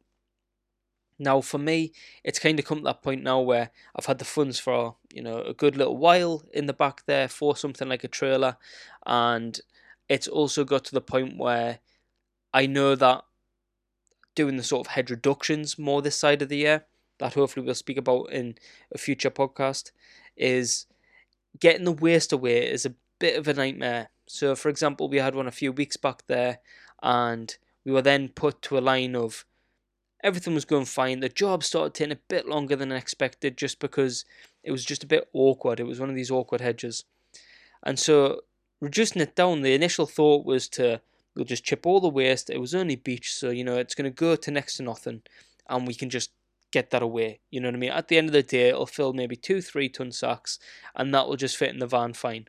Now, 1.18 1.40
for 1.40 1.58
me, 1.58 1.92
it's 2.24 2.38
kind 2.38 2.58
of 2.58 2.64
come 2.64 2.78
to 2.78 2.84
that 2.84 3.02
point 3.02 3.22
now 3.22 3.40
where 3.40 3.70
I've 3.94 4.06
had 4.06 4.18
the 4.18 4.24
funds 4.24 4.58
for 4.58 4.96
you 5.12 5.22
know 5.22 5.40
a 5.42 5.54
good 5.54 5.76
little 5.76 5.96
while 5.96 6.42
in 6.52 6.66
the 6.66 6.72
back 6.72 7.04
there 7.06 7.28
for 7.28 7.56
something 7.56 7.88
like 7.88 8.04
a 8.04 8.08
trailer, 8.08 8.56
and 9.04 9.60
it's 10.08 10.28
also 10.28 10.64
got 10.64 10.84
to 10.86 10.94
the 10.94 11.00
point 11.00 11.36
where 11.36 11.80
I 12.54 12.66
know 12.66 12.94
that 12.94 13.24
doing 14.34 14.56
the 14.56 14.62
sort 14.62 14.86
of 14.86 14.92
head 14.92 15.10
reductions 15.10 15.78
more 15.78 16.00
this 16.00 16.16
side 16.16 16.42
of 16.42 16.48
the 16.48 16.58
year 16.58 16.84
that 17.18 17.34
hopefully 17.34 17.64
we'll 17.64 17.74
speak 17.74 17.96
about 17.96 18.32
in 18.32 18.56
a 18.92 18.98
future 18.98 19.30
podcast 19.30 19.90
is 20.36 20.86
getting 21.58 21.84
the 21.84 21.92
waste 21.92 22.32
away 22.32 22.70
is 22.70 22.84
a 22.84 22.94
bit 23.18 23.38
of 23.38 23.48
a 23.48 23.54
nightmare. 23.54 24.08
So, 24.26 24.54
for 24.54 24.68
example, 24.68 25.08
we 25.08 25.18
had 25.18 25.34
one 25.34 25.46
a 25.46 25.52
few 25.52 25.72
weeks 25.72 25.96
back 25.96 26.26
there, 26.26 26.58
and 27.02 27.56
we 27.84 27.92
were 27.92 28.02
then 28.02 28.28
put 28.28 28.60
to 28.62 28.78
a 28.78 28.80
line 28.80 29.14
of 29.14 29.44
everything 30.22 30.54
was 30.54 30.64
going 30.64 30.84
fine. 30.84 31.20
The 31.20 31.28
job 31.28 31.62
started 31.62 31.94
taking 31.94 32.12
a 32.12 32.20
bit 32.28 32.46
longer 32.46 32.76
than 32.76 32.92
expected 32.92 33.56
just 33.56 33.78
because 33.78 34.24
it 34.64 34.72
was 34.72 34.84
just 34.84 35.04
a 35.04 35.06
bit 35.06 35.28
awkward. 35.32 35.78
It 35.78 35.86
was 35.86 36.00
one 36.00 36.10
of 36.10 36.16
these 36.16 36.30
awkward 36.30 36.60
hedges. 36.60 37.04
And 37.84 37.98
so, 37.98 38.40
reducing 38.80 39.22
it 39.22 39.36
down, 39.36 39.62
the 39.62 39.74
initial 39.74 40.06
thought 40.06 40.44
was 40.44 40.68
to 40.70 41.00
we'll 41.34 41.44
just 41.44 41.64
chip 41.64 41.86
all 41.86 42.00
the 42.00 42.08
waste. 42.08 42.50
It 42.50 42.60
was 42.60 42.74
only 42.74 42.96
beech, 42.96 43.32
so 43.32 43.50
you 43.50 43.62
know 43.62 43.76
it's 43.76 43.94
going 43.94 44.10
to 44.10 44.14
go 44.14 44.36
to 44.36 44.50
next 44.50 44.76
to 44.78 44.82
nothing, 44.82 45.22
and 45.68 45.86
we 45.86 45.94
can 45.94 46.10
just 46.10 46.30
get 46.76 46.90
that 46.90 47.02
away. 47.02 47.40
You 47.50 47.60
know 47.60 47.68
what 47.68 47.76
I 47.76 47.78
mean? 47.78 47.90
At 47.90 48.08
the 48.08 48.18
end 48.18 48.28
of 48.28 48.32
the 48.32 48.42
day, 48.42 48.68
it'll 48.68 48.86
fill 48.86 49.12
maybe 49.12 49.36
two, 49.36 49.60
three 49.62 49.88
ton 49.88 50.12
sacks, 50.12 50.58
and 50.94 51.14
that 51.14 51.26
will 51.26 51.36
just 51.36 51.56
fit 51.56 51.72
in 51.72 51.78
the 51.78 51.86
van 51.86 52.12
fine. 52.12 52.46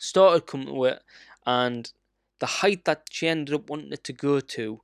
Started 0.00 0.46
coming 0.46 0.68
to 0.68 0.84
it, 0.84 1.02
and 1.44 1.92
the 2.38 2.46
height 2.46 2.84
that 2.84 3.06
she 3.10 3.26
ended 3.26 3.54
up 3.54 3.68
wanting 3.68 3.92
it 3.92 4.04
to 4.04 4.12
go 4.12 4.40
to 4.40 4.80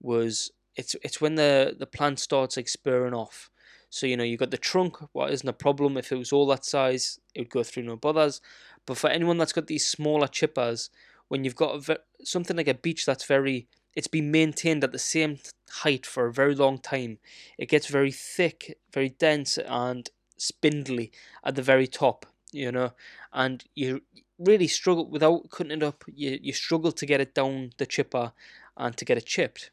was 0.00 0.50
it's 0.76 0.94
it's 1.02 1.20
when 1.20 1.36
the 1.36 1.74
the 1.78 1.86
plant 1.86 2.18
starts 2.18 2.56
like 2.56 2.68
spurring 2.68 3.14
off. 3.14 3.50
So, 3.90 4.06
you 4.06 4.16
know, 4.18 4.24
you've 4.24 4.40
got 4.40 4.50
the 4.50 4.58
trunk, 4.58 4.98
what 5.12 5.32
isn't 5.32 5.48
a 5.48 5.52
problem. 5.54 5.96
If 5.96 6.12
it 6.12 6.18
was 6.18 6.32
all 6.32 6.46
that 6.48 6.64
size, 6.64 7.18
it 7.34 7.40
would 7.40 7.50
go 7.50 7.62
through 7.62 7.84
no 7.84 7.96
bothers. 7.96 8.42
But 8.84 8.98
for 8.98 9.08
anyone 9.08 9.38
that's 9.38 9.54
got 9.54 9.66
these 9.66 9.86
smaller 9.86 10.26
chippers, 10.28 10.90
when 11.28 11.42
you've 11.42 11.56
got 11.56 11.84
ve- 11.84 11.96
something 12.22 12.56
like 12.56 12.68
a 12.68 12.74
beech 12.74 13.06
that's 13.06 13.24
very, 13.24 13.66
it's 13.98 14.06
been 14.06 14.30
maintained 14.30 14.84
at 14.84 14.92
the 14.92 14.98
same 14.98 15.40
height 15.82 16.06
for 16.06 16.26
a 16.26 16.32
very 16.32 16.54
long 16.54 16.78
time, 16.78 17.18
it 17.58 17.68
gets 17.68 17.88
very 17.88 18.12
thick, 18.12 18.78
very 18.94 19.08
dense, 19.08 19.58
and 19.58 20.08
spindly 20.36 21.10
at 21.44 21.56
the 21.56 21.62
very 21.62 21.88
top, 21.88 22.24
you 22.52 22.70
know, 22.70 22.92
and 23.32 23.64
you 23.74 24.02
really 24.38 24.68
struggle 24.68 25.10
without 25.10 25.50
cutting 25.50 25.72
it 25.72 25.82
up. 25.82 26.04
You 26.06 26.38
you 26.40 26.52
struggle 26.52 26.92
to 26.92 27.06
get 27.06 27.20
it 27.20 27.34
down 27.34 27.72
the 27.78 27.86
chipper 27.86 28.30
and 28.76 28.96
to 28.96 29.04
get 29.04 29.18
it 29.18 29.26
chipped. 29.26 29.72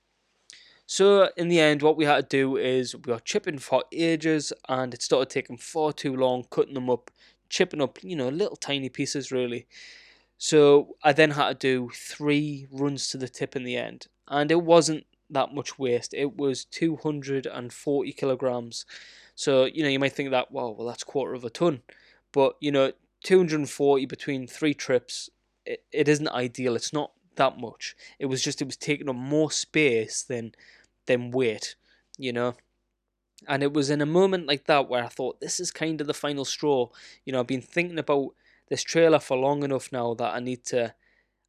So 0.87 1.29
in 1.37 1.47
the 1.47 1.59
end, 1.59 1.83
what 1.83 1.95
we 1.95 2.05
had 2.05 2.27
to 2.27 2.37
do 2.37 2.57
is 2.57 2.95
we 2.95 3.13
were 3.13 3.19
chipping 3.19 3.59
for 3.59 3.83
ages, 3.91 4.51
and 4.67 4.91
it 4.91 5.03
started 5.03 5.29
taking 5.29 5.57
far 5.57 5.93
too 5.93 6.15
long 6.15 6.45
cutting 6.49 6.73
them 6.73 6.89
up, 6.89 7.11
chipping 7.47 7.79
up, 7.81 7.99
you 8.03 8.15
know, 8.15 8.29
little 8.29 8.57
tiny 8.57 8.89
pieces 8.89 9.31
really. 9.31 9.67
So 10.39 10.95
I 11.03 11.13
then 11.13 11.31
had 11.31 11.47
to 11.49 11.67
do 11.67 11.89
three 11.93 12.67
runs 12.71 13.07
to 13.09 13.17
the 13.17 13.29
tip 13.29 13.55
in 13.55 13.63
the 13.63 13.77
end, 13.77 14.07
and 14.27 14.51
it 14.51 14.61
wasn't 14.63 15.05
that 15.29 15.53
much 15.53 15.77
waste. 15.79 16.13
It 16.13 16.37
was 16.37 16.65
240 16.65 18.11
kilograms. 18.13 18.85
So, 19.35 19.65
you 19.65 19.83
know, 19.83 19.89
you 19.89 19.99
might 19.99 20.13
think 20.13 20.31
that, 20.31 20.51
well, 20.51 20.73
well, 20.73 20.87
that's 20.87 21.03
quarter 21.03 21.33
of 21.33 21.43
a 21.43 21.49
ton. 21.49 21.81
But, 22.31 22.55
you 22.59 22.71
know, 22.71 22.91
240 23.23 24.05
between 24.05 24.47
three 24.47 24.73
trips, 24.73 25.29
it, 25.65 25.83
it 25.91 26.07
isn't 26.07 26.27
ideal. 26.29 26.75
It's 26.75 26.93
not 26.93 27.11
that 27.35 27.59
much. 27.59 27.95
It 28.19 28.27
was 28.27 28.41
just, 28.41 28.61
it 28.61 28.65
was 28.65 28.77
taking 28.77 29.09
up 29.09 29.15
more 29.15 29.51
space 29.51 30.23
than, 30.23 30.53
than 31.05 31.31
weight, 31.31 31.75
you 32.17 32.33
know. 32.33 32.55
And 33.47 33.61
it 33.61 33.73
was 33.73 33.89
in 33.89 34.01
a 34.01 34.05
moment 34.05 34.47
like 34.47 34.65
that 34.65 34.87
where 34.87 35.03
I 35.03 35.07
thought, 35.07 35.41
this 35.41 35.59
is 35.59 35.71
kind 35.71 35.99
of 36.01 36.07
the 36.07 36.13
final 36.13 36.45
straw. 36.45 36.89
You 37.25 37.33
know, 37.33 37.41
I've 37.41 37.47
been 37.47 37.61
thinking 37.61 37.99
about 37.99 38.29
this 38.69 38.83
trailer 38.83 39.19
for 39.19 39.37
long 39.37 39.63
enough 39.63 39.91
now 39.91 40.13
that 40.15 40.33
I 40.33 40.39
need 40.39 40.63
to, 40.65 40.95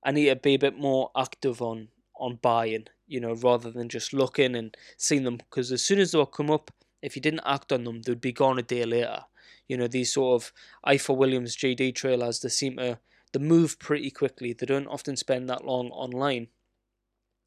I 0.03 0.11
need 0.11 0.27
to 0.27 0.37
be 0.37 0.55
a 0.55 0.59
bit 0.59 0.77
more 0.77 1.11
active 1.17 1.63
on 1.63 1.89
on 2.19 2.39
buying, 2.43 2.87
you 3.07 3.21
know, 3.21 3.35
rather 3.35 3.71
than 3.71 3.89
just 3.89 4.13
looking 4.13 4.55
and 4.55 4.77
seeing 4.97 5.25
them. 5.25 5.37
Because 5.37 5.73
as 5.73 5.83
soon 5.83 5.99
as 5.99 6.13
they 6.13 6.19
would 6.19 6.33
come 6.33 6.51
up, 6.51 6.71
if 7.03 7.17
you 7.17 7.23
didn't 7.23 7.41
act 7.45 7.73
on 7.73 7.85
them, 7.85 8.03
they'd 8.03 8.21
be 8.21 8.33
gone 8.33 8.59
a 8.59 8.63
day 8.63 8.85
later. 8.85 9.25
You 9.69 9.77
know, 9.77 9.89
these 9.89 10.13
sort 10.13 10.43
of 10.43 10.53
Ifor 10.87 11.17
Williams 11.17 11.57
GD 11.57 11.95
trailers, 11.95 12.41
they 12.41 12.49
seem 12.49 12.77
to 12.77 12.99
they 13.33 13.41
move 13.41 13.79
pretty 13.79 14.11
quickly. 14.11 14.53
They 14.53 14.67
don't 14.67 14.87
often 14.87 15.17
spend 15.17 15.51
that 15.51 15.65
long 15.65 15.91
online. 15.91 16.49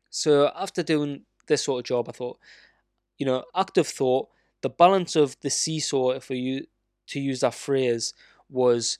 So 0.10 0.52
after 0.56 0.84
doing 0.84 1.22
this 1.48 1.64
sort 1.64 1.80
of 1.80 1.86
job, 1.86 2.10
I 2.10 2.12
thought, 2.12 2.40
you 3.18 3.26
know, 3.26 3.46
active 3.56 3.88
thought, 3.88 4.30
the 4.62 4.70
balance 4.70 5.16
of 5.16 5.38
the 5.42 5.50
seesaw, 5.50 6.12
if 6.12 6.30
we 6.30 6.68
to 7.08 7.20
use 7.20 7.40
that 7.40 7.56
phrase, 7.56 8.14
was 8.50 9.00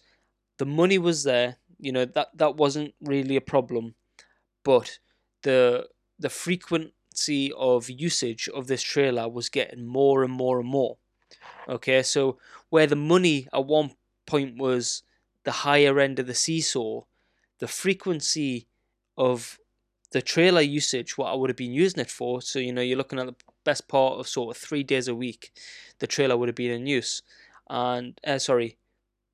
the 0.58 0.66
money 0.66 0.98
was 0.98 1.24
there. 1.24 1.58
You 1.80 1.92
know 1.92 2.06
that 2.06 2.30
that 2.36 2.56
wasn't 2.58 2.94
really 3.02 3.36
a 3.36 3.42
problem, 3.42 3.96
but 4.64 5.00
the 5.44 5.88
the 6.18 6.30
frequency 6.30 7.52
of 7.58 7.90
usage 7.90 8.50
of 8.50 8.68
this 8.68 8.82
trailer 8.82 9.28
was 9.30 9.50
getting 9.50 9.86
more 9.86 10.24
and 10.24 10.34
more 10.34 10.60
and 10.60 10.70
more. 10.70 10.98
Okay, 11.68 12.04
so 12.04 12.38
where 12.70 12.88
the 12.88 12.96
money 12.96 13.48
at 13.54 13.66
one 13.66 13.92
point 14.26 14.58
was 14.58 15.04
the 15.44 15.52
higher 15.52 16.00
end 16.00 16.20
of 16.20 16.28
the 16.28 16.34
seesaw, 16.34 17.04
the 17.60 17.68
frequency 17.68 18.68
of 19.18 19.60
the 20.12 20.22
trailer 20.22 20.62
usage, 20.62 21.18
what 21.18 21.32
I 21.32 21.36
would 21.36 21.50
have 21.50 21.58
been 21.58 21.74
using 21.74 22.00
it 22.02 22.10
for. 22.10 22.42
So, 22.42 22.60
you 22.60 22.74
know, 22.74 22.82
you're 22.82 22.98
looking 22.98 23.20
at 23.20 23.28
the 23.28 23.36
best 23.64 23.88
part 23.88 24.20
of 24.20 24.28
sort 24.28 24.56
of 24.56 24.62
three 24.62 24.84
days 24.84 25.08
a 25.08 25.16
week, 25.16 25.52
the 26.00 26.08
trailer 26.08 26.38
would 26.38 26.50
have 26.50 26.56
been 26.56 26.72
in 26.72 26.88
use. 26.88 27.22
And, 27.70 28.20
uh, 28.26 28.40
sorry, 28.40 28.78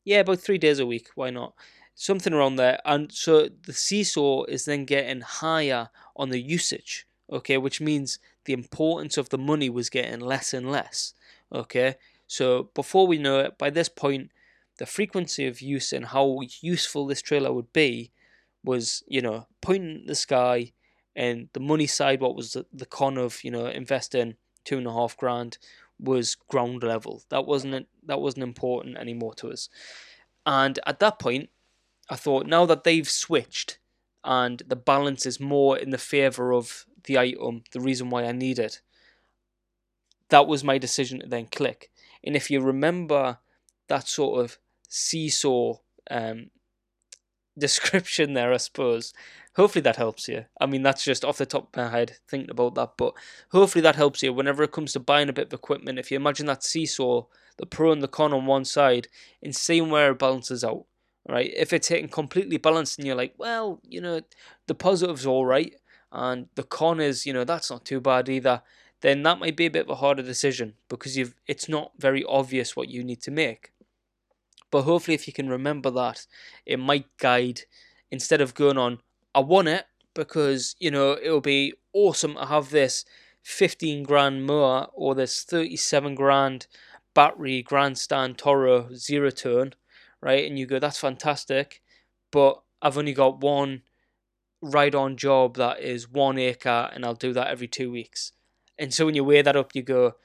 yeah, 0.04 0.20
about 0.20 0.40
three 0.40 0.58
days 0.58 0.80
a 0.80 0.86
week. 0.86 1.10
Why 1.16 1.30
not? 1.30 1.54
Something 1.96 2.34
around 2.34 2.58
there. 2.58 2.80
And 2.86 3.12
so 3.12 3.48
the 3.64 3.74
seesaw 3.74 4.44
is 4.44 4.66
then 4.66 4.86
getting 4.86 5.22
higher 5.22 5.90
on 6.16 6.30
the 6.30 6.42
usage, 6.42 7.08
okay, 7.32 7.58
which 7.58 7.82
means 7.82 8.20
the 8.44 8.54
importance 8.54 9.18
of 9.18 9.30
the 9.30 9.38
money 9.38 9.70
was 9.70 9.90
getting 9.90 10.20
less 10.20 10.54
and 10.54 10.72
less, 10.72 11.14
okay. 11.52 11.96
So 12.28 12.70
before 12.76 13.08
we 13.08 13.18
know 13.18 13.40
it, 13.40 13.58
by 13.58 13.70
this 13.70 13.90
point, 13.90 14.32
the 14.78 14.86
frequency 14.86 15.48
of 15.48 15.62
use 15.62 15.94
and 15.94 16.08
how 16.08 16.42
useful 16.62 17.08
this 17.08 17.22
trailer 17.22 17.54
would 17.54 17.72
be 17.72 18.12
was, 18.64 19.04
you 19.08 19.22
know, 19.22 19.48
pointing 19.62 20.02
at 20.02 20.08
the 20.08 20.16
sky, 20.16 20.74
and 21.16 21.48
the 21.54 21.60
money 21.62 21.88
side, 21.88 22.20
what 22.20 22.36
was 22.36 22.54
the, 22.54 22.66
the 22.74 22.86
con 22.86 23.18
of, 23.18 23.44
you 23.44 23.52
know, 23.52 23.68
investing 23.68 24.36
two 24.66 24.78
and 24.78 24.88
a 24.88 24.92
half 24.92 25.16
grand, 25.16 25.58
was 26.00 26.36
ground 26.50 26.84
level. 26.84 27.24
That 27.30 27.46
wasn't 27.46 27.88
that 28.06 28.20
wasn't 28.20 28.44
important 28.44 28.98
anymore 28.98 29.34
to 29.36 29.50
us. 29.50 29.70
And 30.46 30.78
at 30.86 31.00
that 31.00 31.20
point, 31.20 31.50
I 32.10 32.16
thought 32.16 32.46
now 32.46 32.66
that 32.66 32.84
they've 32.84 33.10
switched 33.10 33.80
and 34.24 34.62
the 34.68 34.76
balance 34.76 35.26
is 35.26 35.40
more 35.40 35.78
in 35.78 35.92
the 35.92 35.98
favor 35.98 36.54
of 36.54 36.86
the 37.06 37.18
item, 37.18 37.64
the 37.72 37.80
reason 37.80 38.10
why 38.10 38.26
I 38.26 38.32
need 38.32 38.60
it, 38.60 38.82
that 40.30 40.48
was 40.48 40.64
my 40.64 40.78
decision 40.78 41.20
to 41.20 41.28
then 41.28 41.48
click. 41.48 41.92
And 42.24 42.36
if 42.36 42.50
you 42.50 42.60
remember 42.60 43.38
that 43.88 44.08
sort 44.08 44.44
of 44.44 44.58
seesaw 44.88 45.78
um, 46.10 46.50
description 47.58 48.34
there, 48.34 48.52
I 48.52 48.58
suppose, 48.58 49.14
hopefully 49.56 49.84
that 49.84 49.96
helps 49.96 50.28
you. 50.28 50.46
I 50.60 50.66
mean, 50.66 50.82
that's 50.82 51.04
just 51.04 51.24
off 51.24 51.38
the 51.38 51.46
top 51.46 51.76
of 51.76 51.84
my 51.84 51.90
head 51.90 52.18
thinking 52.28 52.50
about 52.50 52.76
that, 52.76 52.94
but 52.98 53.14
hopefully 53.52 53.84
that 53.84 53.96
helps 53.96 54.24
you 54.24 54.34
whenever 54.34 54.64
it 54.64 54.72
comes 54.72 54.94
to 54.94 55.00
buying 55.00 55.30
a 55.30 55.34
bit 55.34 55.48
of 55.48 55.54
equipment. 55.54 56.00
If 56.00 56.12
you 56.12 56.18
imagine 56.18 56.48
that 56.48 56.64
seesaw, 56.64 57.26
the 57.58 57.66
pro 57.66 57.92
and 57.92 58.02
the 58.02 58.08
con 58.08 58.34
on 58.34 58.46
one 58.46 58.66
side, 58.66 59.08
and 59.42 59.56
seeing 59.56 59.90
where 59.90 60.12
it 60.12 60.20
balances 60.20 60.64
out 60.64 60.86
right? 61.28 61.52
If 61.56 61.74
it's 61.74 61.88
hitting 61.88 62.10
completely 62.10 62.58
balanced 62.58 62.98
and 62.98 63.08
you're 63.08 63.16
like, 63.16 63.34
well, 63.38 63.82
you 63.84 64.02
know, 64.02 64.22
the 64.68 64.76
positive's 64.76 65.26
all 65.26 65.46
right, 65.46 65.76
and 66.12 66.48
the 66.56 66.64
con 66.64 67.00
is, 67.00 67.26
you 67.26 67.34
know, 67.34 67.44
that's 67.44 67.70
not 67.70 67.86
too 67.86 68.00
bad 68.00 68.30
either, 68.30 68.62
then 69.02 69.24
that 69.24 69.40
might 69.40 69.58
be 69.58 69.66
a 69.66 69.72
bit 69.72 69.86
of 69.86 69.90
a 69.90 69.96
harder 69.96 70.24
decision 70.24 70.74
because 70.90 71.18
you've 71.18 71.36
it's 71.48 71.68
not 71.68 71.92
very 71.98 72.24
obvious 72.24 72.76
what 72.76 72.90
you 72.90 73.04
need 73.04 73.22
to 73.22 73.32
make. 73.32 73.72
But 74.72 74.84
hopefully, 74.84 75.16
if 75.16 75.28
you 75.28 75.34
can 75.34 75.50
remember 75.50 75.90
that, 75.92 76.26
it 76.66 76.80
might 76.80 77.06
guide 77.18 77.62
instead 78.12 78.42
of 78.42 78.54
going 78.54 78.78
on, 78.78 79.00
I 79.34 79.40
want 79.42 79.68
it 79.68 79.86
because 80.14 80.76
you 80.80 80.90
know 80.92 81.18
it'll 81.22 81.42
be 81.42 81.74
awesome 81.94 82.36
to 82.36 82.46
have 82.46 82.70
this 82.70 83.06
15 83.44 84.04
grand 84.04 84.46
mower 84.46 84.88
or 84.94 85.14
this 85.14 85.44
37 85.44 86.16
grand 86.16 86.68
battery 87.14 87.62
grandstand 87.62 88.38
Toro 88.38 88.90
zero 88.96 89.30
turn 89.30 89.74
right? 90.26 90.50
And 90.50 90.58
you 90.58 90.66
go, 90.66 90.80
that's 90.80 90.98
fantastic, 90.98 91.84
but 92.32 92.60
I've 92.82 92.98
only 92.98 93.14
got 93.14 93.42
one 93.42 93.84
ride 94.60 94.96
on 94.96 95.18
job 95.18 95.56
that 95.58 95.80
is 95.80 96.10
one 96.10 96.40
acre 96.40 96.90
and 96.92 97.06
I'll 97.06 97.14
do 97.14 97.32
that 97.34 97.50
every 97.50 97.68
two 97.68 97.92
weeks. 97.92 98.32
And 98.80 98.92
so 98.92 99.06
when 99.06 99.14
you 99.14 99.24
weigh 99.24 99.44
that 99.44 99.56
up, 99.56 99.76
you 99.76 99.84
go, 99.84 100.16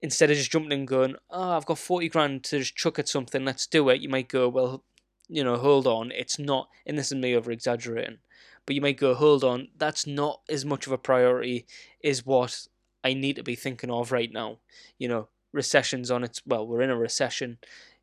instead 0.00 0.30
of 0.30 0.36
just 0.36 0.52
jumping 0.52 0.72
and 0.72 0.86
going, 0.86 1.16
oh, 1.30 1.56
I've 1.56 1.66
got 1.66 1.78
40 1.78 2.08
grand 2.08 2.44
to 2.44 2.60
just 2.60 2.76
chuck 2.76 3.00
at 3.00 3.08
something, 3.08 3.44
let's 3.44 3.66
do 3.66 3.88
it, 3.88 4.00
you 4.00 4.08
might 4.08 4.28
go, 4.28 4.48
well, 4.48 4.84
you 5.28 5.42
know, 5.42 5.56
hold 5.56 5.88
on, 5.88 6.12
it's 6.12 6.38
not, 6.38 6.68
and 6.86 6.96
this 6.96 7.10
is 7.10 7.18
me 7.18 7.34
over 7.34 7.50
exaggerating, 7.50 8.18
but 8.66 8.76
you 8.76 8.80
might 8.80 8.98
go, 8.98 9.14
hold 9.14 9.42
on, 9.42 9.66
that's 9.76 10.06
not 10.06 10.42
as 10.48 10.64
much 10.64 10.86
of 10.86 10.92
a 10.92 10.98
priority 10.98 11.66
as 12.04 12.24
what 12.24 12.68
I 13.02 13.14
need 13.14 13.34
to 13.34 13.42
be 13.42 13.56
thinking 13.56 13.90
of 13.90 14.12
right 14.12 14.32
now. 14.32 14.58
You 14.96 15.08
know, 15.08 15.28
recession's 15.52 16.10
on 16.10 16.22
its, 16.22 16.40
well, 16.46 16.66
we're 16.66 16.82
in 16.82 16.90
a 16.90 16.96
recession. 16.96 17.58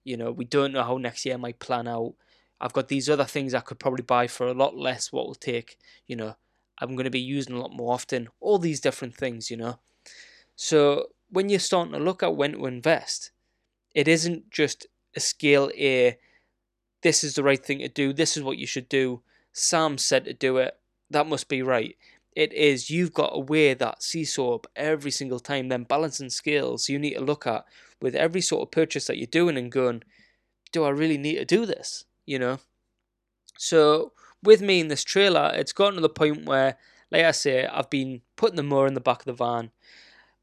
You 0.07 0.15
know, 0.15 0.31
we 0.31 0.45
don't 0.45 0.71
know 0.71 0.83
how 0.83 0.97
next 0.97 1.25
year 1.25 1.37
might 1.37 1.59
plan 1.59 1.85
out. 1.85 2.13
I've 2.61 2.71
got 2.71 2.87
these 2.87 3.09
other 3.09 3.25
things 3.25 3.53
I 3.53 3.59
could 3.59 3.77
probably 3.77 4.03
buy 4.03 4.27
for 4.27 4.47
a 4.47 4.53
lot 4.53 4.73
less 4.73 5.11
what 5.11 5.27
will 5.27 5.35
take, 5.35 5.77
you 6.07 6.15
know, 6.15 6.37
I'm 6.79 6.95
going 6.95 7.03
to 7.03 7.11
be 7.11 7.19
using 7.19 7.55
a 7.55 7.59
lot 7.59 7.73
more 7.73 7.93
often. 7.93 8.29
All 8.39 8.57
these 8.57 8.79
different 8.79 9.15
things, 9.15 9.51
you 9.51 9.57
know. 9.57 9.79
So 10.55 11.07
when 11.29 11.49
you're 11.49 11.59
starting 11.59 11.91
to 11.91 11.99
look 11.99 12.23
at 12.23 12.37
when 12.37 12.53
to 12.53 12.67
invest, 12.67 13.31
it 13.93 14.07
isn't 14.07 14.49
just 14.49 14.87
a 15.13 15.19
scale 15.19 15.69
A, 15.77 16.17
this 17.01 17.21
is 17.21 17.35
the 17.35 17.43
right 17.43 17.63
thing 17.63 17.79
to 17.79 17.89
do, 17.89 18.13
this 18.13 18.37
is 18.37 18.43
what 18.43 18.57
you 18.57 18.65
should 18.65 18.87
do. 18.87 19.21
Sam 19.51 19.97
said 19.97 20.23
to 20.23 20.33
do 20.33 20.55
it, 20.55 20.79
that 21.09 21.27
must 21.27 21.49
be 21.49 21.61
right. 21.61 21.97
It 22.33 22.53
is 22.53 22.89
you've 22.89 23.13
got 23.13 23.31
to 23.31 23.39
weigh 23.39 23.73
that 23.73 24.01
seesaw 24.01 24.55
up 24.55 24.67
every 24.73 25.11
single 25.11 25.41
time, 25.41 25.67
then 25.67 25.83
balancing 25.83 26.29
scales 26.29 26.87
you 26.87 26.97
need 26.97 27.15
to 27.15 27.21
look 27.21 27.45
at 27.45 27.65
with 28.01 28.15
every 28.15 28.41
sort 28.41 28.63
of 28.63 28.71
purchase 28.71 29.07
that 29.07 29.17
you're 29.17 29.27
doing 29.27 29.57
and 29.57 29.71
going, 29.71 30.03
do 30.71 30.83
I 30.83 30.89
really 30.89 31.17
need 31.17 31.35
to 31.35 31.45
do 31.45 31.65
this? 31.65 32.05
You 32.25 32.39
know? 32.39 32.59
So 33.57 34.11
with 34.43 34.61
me 34.61 34.79
in 34.79 34.87
this 34.87 35.03
trailer, 35.03 35.51
it's 35.53 35.73
gotten 35.73 35.95
to 35.95 36.01
the 36.01 36.09
point 36.09 36.45
where, 36.45 36.77
like 37.11 37.23
I 37.23 37.31
say, 37.31 37.65
I've 37.65 37.89
been 37.89 38.21
putting 38.35 38.57
the 38.57 38.63
mower 38.63 38.87
in 38.87 38.93
the 38.93 38.99
back 38.99 39.19
of 39.19 39.25
the 39.25 39.33
van 39.33 39.71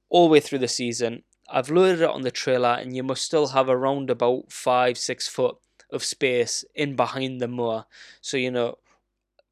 all 0.09 0.27
the 0.27 0.33
way 0.33 0.41
through 0.41 0.59
the 0.59 0.69
season. 0.69 1.23
I've 1.49 1.71
loaded 1.71 2.01
it 2.01 2.09
on 2.09 2.23
the 2.23 2.31
trailer, 2.31 2.71
and 2.81 2.97
you 2.97 3.03
must 3.03 3.23
still 3.23 3.49
have 3.49 3.69
around 3.69 4.11
about 4.11 4.51
five, 4.51 4.97
six 4.97 5.29
foot 5.29 5.57
of 5.91 6.03
space 6.03 6.65
in 6.75 6.97
behind 6.97 7.41
the 7.41 7.49
mower. 7.49 7.85
So, 8.21 8.37
you 8.37 8.51
know, 8.51 8.79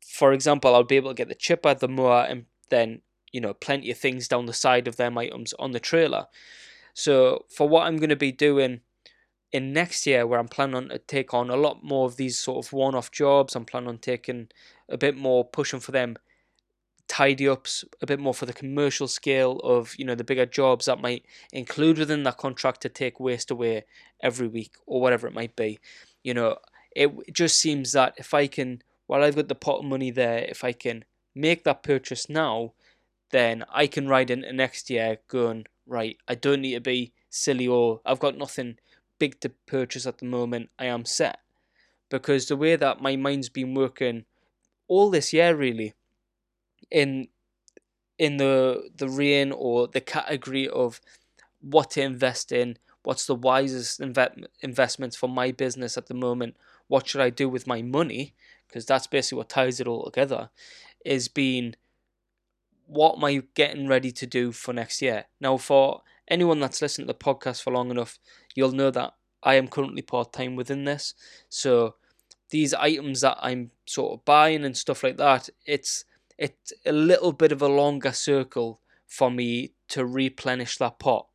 for 0.00 0.32
example, 0.32 0.74
I'll 0.74 0.84
be 0.84 0.96
able 0.96 1.10
to 1.10 1.14
get 1.14 1.28
the 1.28 1.34
chipper, 1.34 1.74
the 1.74 1.88
mower, 1.88 2.26
and 2.28 2.46
then, 2.70 3.02
you 3.30 3.40
know, 3.40 3.54
plenty 3.54 3.90
of 3.90 3.98
things 3.98 4.26
down 4.26 4.46
the 4.46 4.52
side 4.52 4.88
of 4.88 4.96
them 4.96 5.18
items 5.18 5.52
on 5.58 5.72
the 5.72 5.80
trailer. 5.80 6.26
So 6.94 7.44
for 7.48 7.68
what 7.68 7.86
I'm 7.86 7.96
going 7.96 8.10
to 8.10 8.16
be 8.16 8.32
doing 8.32 8.80
in 9.52 9.72
next 9.72 10.06
year, 10.06 10.26
where 10.26 10.38
I'm 10.38 10.48
planning 10.48 10.76
on 10.76 10.88
to 10.88 10.98
take 10.98 11.34
on 11.34 11.50
a 11.50 11.56
lot 11.56 11.82
more 11.82 12.06
of 12.06 12.16
these 12.16 12.38
sort 12.38 12.64
of 12.64 12.72
one-off 12.72 13.10
jobs, 13.10 13.54
I'm 13.54 13.64
planning 13.64 13.88
on 13.88 13.98
taking 13.98 14.48
a 14.88 14.96
bit 14.96 15.16
more 15.16 15.44
pushing 15.44 15.80
for 15.80 15.92
them 15.92 16.16
tidy 17.08 17.46
ups 17.46 17.84
a 18.00 18.06
bit 18.06 18.18
more 18.18 18.32
for 18.32 18.46
the 18.46 18.52
commercial 18.54 19.06
scale 19.06 19.58
of 19.64 19.94
you 19.98 20.04
know 20.04 20.14
the 20.14 20.24
bigger 20.24 20.46
jobs 20.46 20.86
that 20.86 21.00
might 21.00 21.26
include 21.52 21.98
within 21.98 22.22
that 22.22 22.38
contract 22.38 22.80
to 22.80 22.88
take 22.88 23.20
waste 23.20 23.50
away 23.50 23.84
every 24.22 24.48
week 24.48 24.76
or 24.86 25.00
whatever 25.00 25.26
it 25.26 25.34
might 25.34 25.54
be. 25.54 25.78
You 26.22 26.32
know 26.32 26.56
it 26.94 27.32
just 27.32 27.58
seems 27.58 27.92
that 27.92 28.14
if 28.16 28.34
i 28.34 28.46
can 28.46 28.82
while 29.06 29.22
i've 29.22 29.36
got 29.36 29.48
the 29.48 29.54
pot 29.54 29.78
of 29.78 29.84
money 29.84 30.10
there 30.10 30.38
if 30.38 30.64
i 30.64 30.72
can 30.72 31.04
make 31.34 31.64
that 31.64 31.82
purchase 31.82 32.28
now 32.28 32.72
then 33.30 33.64
i 33.72 33.86
can 33.86 34.08
ride 34.08 34.30
into 34.30 34.52
next 34.52 34.90
year 34.90 35.18
going 35.28 35.66
right 35.86 36.16
i 36.28 36.34
don't 36.34 36.60
need 36.60 36.74
to 36.74 36.80
be 36.80 37.12
silly 37.30 37.66
or 37.66 38.00
i've 38.06 38.20
got 38.20 38.36
nothing 38.36 38.76
big 39.18 39.38
to 39.40 39.48
purchase 39.66 40.06
at 40.06 40.18
the 40.18 40.24
moment 40.24 40.70
i 40.78 40.86
am 40.86 41.04
set. 41.04 41.38
Because 42.10 42.46
the 42.46 42.56
way 42.56 42.76
that 42.76 43.00
my 43.00 43.16
mind's 43.16 43.48
been 43.48 43.74
working 43.74 44.24
all 44.86 45.10
this 45.10 45.32
year 45.32 45.56
really 45.56 45.94
in 46.90 47.28
in 48.18 48.36
the 48.36 48.90
the 48.94 49.08
reign 49.08 49.50
or 49.50 49.88
the 49.88 50.00
category 50.00 50.68
of 50.68 51.00
what 51.60 51.92
to 51.92 52.02
invest 52.02 52.52
in, 52.52 52.76
what's 53.02 53.26
the 53.26 53.34
wisest 53.34 54.00
inve- 54.00 54.44
investments 54.60 55.16
for 55.16 55.28
my 55.28 55.52
business 55.52 55.96
at 55.96 56.06
the 56.06 56.14
moment, 56.14 56.56
what 56.88 57.06
should 57.08 57.20
I 57.20 57.30
do 57.30 57.48
with 57.48 57.66
my 57.66 57.82
money, 57.82 58.34
because 58.68 58.84
that's 58.84 59.06
basically 59.06 59.38
what 59.38 59.48
ties 59.48 59.80
it 59.80 59.86
all 59.86 60.04
together, 60.04 60.50
is 61.04 61.28
being 61.28 61.74
what 62.86 63.16
am 63.16 63.24
I 63.24 63.42
getting 63.54 63.88
ready 63.88 64.12
to 64.12 64.26
do 64.26 64.52
for 64.52 64.72
next 64.72 65.02
year. 65.02 65.26
Now, 65.40 65.56
for 65.56 66.02
anyone 66.28 66.60
that's 66.60 66.82
listened 66.82 67.06
to 67.06 67.12
the 67.12 67.18
podcast 67.18 67.62
for 67.62 67.72
long 67.72 67.90
enough, 67.90 68.18
you'll 68.54 68.72
know 68.72 68.90
that 68.90 69.14
I 69.42 69.54
am 69.54 69.68
currently 69.68 70.02
part 70.02 70.32
time 70.32 70.56
within 70.56 70.84
this. 70.84 71.14
So 71.48 71.96
these 72.50 72.74
items 72.74 73.22
that 73.22 73.38
I'm 73.40 73.70
sort 73.86 74.12
of 74.12 74.24
buying 74.24 74.64
and 74.64 74.76
stuff 74.76 75.02
like 75.02 75.16
that, 75.16 75.48
it's 75.66 76.04
it's 76.38 76.72
a 76.84 76.92
little 76.92 77.32
bit 77.32 77.52
of 77.52 77.62
a 77.62 77.68
longer 77.68 78.12
circle 78.12 78.80
for 79.06 79.30
me 79.30 79.72
to 79.88 80.04
replenish 80.04 80.78
that 80.78 80.98
pot. 80.98 81.26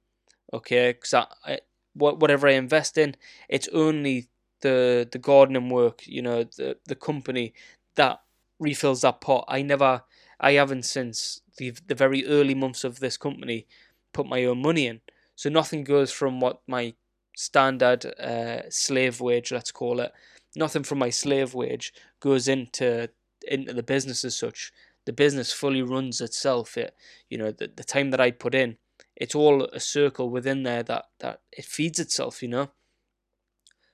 Okay, 0.53 0.93
because 0.93 1.13
I, 1.13 1.25
I, 1.45 1.59
whatever 1.93 2.47
I 2.47 2.53
invest 2.53 2.97
in, 2.97 3.15
it's 3.49 3.67
only 3.73 4.27
the 4.61 5.07
the 5.11 5.19
gardening 5.19 5.69
work, 5.69 6.07
you 6.07 6.21
know, 6.21 6.43
the 6.43 6.77
the 6.85 6.95
company 6.95 7.53
that 7.95 8.21
refills 8.59 9.01
that 9.01 9.21
pot. 9.21 9.45
I 9.47 9.61
never, 9.61 10.03
I 10.39 10.53
haven't 10.53 10.83
since 10.83 11.41
the 11.57 11.73
the 11.87 11.95
very 11.95 12.25
early 12.25 12.55
months 12.55 12.83
of 12.83 12.99
this 12.99 13.17
company 13.17 13.67
put 14.13 14.27
my 14.27 14.45
own 14.45 14.61
money 14.61 14.87
in. 14.87 15.01
So 15.35 15.49
nothing 15.49 15.83
goes 15.83 16.11
from 16.11 16.39
what 16.39 16.61
my 16.67 16.93
standard 17.35 18.05
uh, 18.19 18.69
slave 18.69 19.21
wage, 19.21 19.51
let's 19.51 19.71
call 19.71 19.99
it, 19.99 20.11
nothing 20.55 20.83
from 20.83 20.99
my 20.99 21.11
slave 21.11 21.53
wage 21.53 21.93
goes 22.19 22.47
into 22.47 23.09
into 23.47 23.73
the 23.73 23.83
business 23.83 24.25
as 24.25 24.35
such 24.35 24.73
the 25.07 25.13
business 25.13 25.53
fully 25.53 25.81
runs 25.81 26.19
itself. 26.19 26.77
It, 26.77 26.93
you 27.29 27.37
know, 27.37 27.51
the, 27.51 27.71
the 27.73 27.83
time 27.83 28.11
that 28.11 28.19
I 28.19 28.29
put 28.29 28.53
in, 28.53 28.77
it's 29.15 29.33
all 29.33 29.63
a 29.63 29.79
circle 29.79 30.29
within 30.29 30.63
there 30.63 30.83
that, 30.83 31.05
that 31.19 31.39
it 31.49 31.63
feeds 31.63 31.97
itself, 31.97 32.43
you 32.43 32.49
know. 32.49 32.71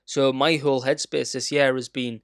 So 0.04 0.32
my 0.32 0.56
whole 0.56 0.82
headspace 0.82 1.32
this 1.32 1.52
year 1.52 1.72
has 1.76 1.88
been, 1.88 2.20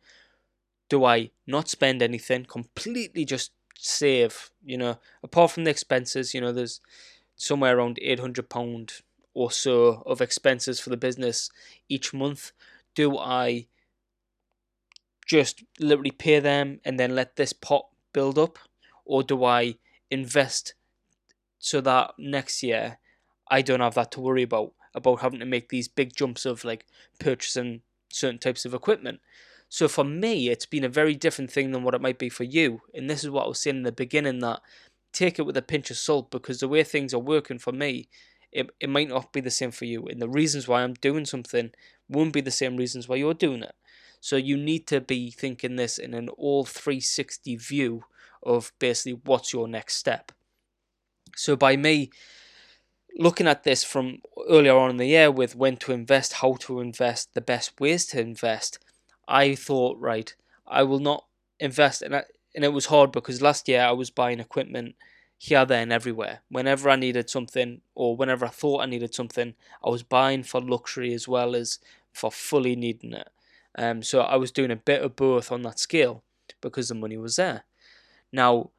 do 0.88 1.04
I 1.04 1.30
not 1.46 1.68
spend 1.68 2.02
anything, 2.02 2.46
completely 2.46 3.24
just 3.24 3.52
save, 3.84 4.50
you 4.64 4.76
know, 4.76 4.98
apart 5.22 5.50
from 5.50 5.64
the 5.64 5.70
expenses, 5.70 6.34
you 6.34 6.40
know, 6.40 6.52
there's 6.52 6.80
somewhere 7.36 7.78
around 7.78 7.98
£800 8.02 9.02
or 9.34 9.50
so 9.50 10.02
of 10.06 10.20
expenses 10.20 10.80
for 10.80 10.90
the 10.90 10.96
business 10.96 11.50
each 11.88 12.12
month. 12.12 12.52
Do 12.94 13.16
I 13.16 13.66
just 15.26 15.62
literally 15.78 16.10
pay 16.10 16.40
them 16.40 16.80
and 16.84 16.98
then 16.98 17.14
let 17.14 17.36
this 17.36 17.52
pot 17.52 17.86
build 18.12 18.38
up? 18.38 18.58
or 19.10 19.24
do 19.24 19.44
I 19.44 19.74
invest 20.08 20.74
so 21.58 21.80
that 21.80 22.12
next 22.16 22.62
year 22.62 22.98
I 23.50 23.60
don't 23.60 23.80
have 23.80 23.96
that 23.96 24.12
to 24.12 24.20
worry 24.20 24.44
about 24.44 24.72
about 24.94 25.20
having 25.20 25.40
to 25.40 25.46
make 25.46 25.68
these 25.68 25.88
big 25.88 26.14
jumps 26.14 26.46
of 26.46 26.64
like 26.64 26.86
purchasing 27.18 27.82
certain 28.08 28.38
types 28.38 28.64
of 28.64 28.72
equipment. 28.72 29.20
So 29.70 29.86
for 29.86 30.02
me, 30.02 30.48
it's 30.48 30.66
been 30.66 30.82
a 30.82 30.88
very 30.88 31.14
different 31.14 31.50
thing 31.50 31.70
than 31.70 31.84
what 31.84 31.94
it 31.94 32.02
might 32.02 32.18
be 32.18 32.28
for 32.28 32.42
you. 32.42 32.82
And 32.92 33.08
this 33.08 33.22
is 33.22 33.30
what 33.30 33.44
I 33.44 33.48
was 33.48 33.60
saying 33.60 33.76
in 33.76 33.82
the 33.84 33.92
beginning 33.92 34.40
that 34.40 34.60
take 35.12 35.38
it 35.38 35.46
with 35.46 35.56
a 35.56 35.62
pinch 35.62 35.92
of 35.92 35.96
salt 35.96 36.30
because 36.32 36.58
the 36.58 36.68
way 36.68 36.82
things 36.82 37.14
are 37.14 37.20
working 37.20 37.60
for 37.60 37.70
me, 37.70 38.08
it, 38.50 38.68
it 38.80 38.90
might 38.90 39.08
not 39.08 39.32
be 39.32 39.40
the 39.40 39.50
same 39.50 39.70
for 39.70 39.84
you. 39.84 40.06
And 40.08 40.20
the 40.20 40.28
reasons 40.28 40.66
why 40.66 40.82
I'm 40.82 40.94
doing 40.94 41.24
something 41.24 41.70
won't 42.08 42.32
be 42.32 42.40
the 42.40 42.50
same 42.50 42.76
reasons 42.76 43.08
why 43.08 43.16
you're 43.16 43.32
doing 43.32 43.62
it. 43.62 43.76
So 44.20 44.34
you 44.34 44.56
need 44.56 44.88
to 44.88 45.00
be 45.00 45.30
thinking 45.30 45.76
this 45.76 45.98
in 45.98 46.14
an 46.14 46.28
all 46.30 46.64
360 46.64 47.54
view 47.54 48.04
of 48.42 48.72
basically 48.80 49.20
what's 49.24 49.52
your 49.52 49.68
next 49.68 49.94
step. 49.94 50.32
So 51.36 51.54
by 51.54 51.76
me 51.76 52.10
looking 53.16 53.46
at 53.46 53.62
this 53.62 53.84
from 53.84 54.18
earlier 54.48 54.76
on 54.76 54.90
in 54.90 54.96
the 54.96 55.06
year 55.06 55.30
with 55.30 55.54
when 55.54 55.76
to 55.76 55.92
invest, 55.92 56.34
how 56.34 56.54
to 56.60 56.80
invest, 56.80 57.34
the 57.34 57.40
best 57.40 57.80
ways 57.80 58.06
to 58.06 58.20
invest, 58.20 58.80
I 59.30 59.54
thought, 59.54 59.98
right, 59.98 60.34
I 60.66 60.82
will 60.82 60.98
not 60.98 61.24
invest. 61.60 62.02
And, 62.02 62.16
I, 62.16 62.24
and 62.54 62.64
it 62.64 62.72
was 62.72 62.86
hard 62.86 63.12
because 63.12 63.40
last 63.40 63.68
year 63.68 63.82
I 63.82 63.92
was 63.92 64.10
buying 64.10 64.40
equipment 64.40 64.96
here, 65.38 65.64
there, 65.64 65.82
and 65.82 65.92
everywhere. 65.92 66.40
Whenever 66.50 66.90
I 66.90 66.96
needed 66.96 67.30
something, 67.30 67.80
or 67.94 68.16
whenever 68.16 68.44
I 68.44 68.50
thought 68.50 68.82
I 68.82 68.86
needed 68.86 69.14
something, 69.14 69.54
I 69.84 69.88
was 69.88 70.02
buying 70.02 70.42
for 70.42 70.60
luxury 70.60 71.14
as 71.14 71.28
well 71.28 71.54
as 71.54 71.78
for 72.12 72.30
fully 72.30 72.74
needing 72.74 73.12
it. 73.12 73.28
Um, 73.78 74.02
so 74.02 74.20
I 74.20 74.36
was 74.36 74.50
doing 74.50 74.72
a 74.72 74.76
bit 74.76 75.00
of 75.02 75.16
both 75.16 75.52
on 75.52 75.62
that 75.62 75.78
scale 75.78 76.24
because 76.60 76.88
the 76.88 76.94
money 76.94 77.16
was 77.16 77.36
there. 77.36 77.64
Now, 78.32 78.70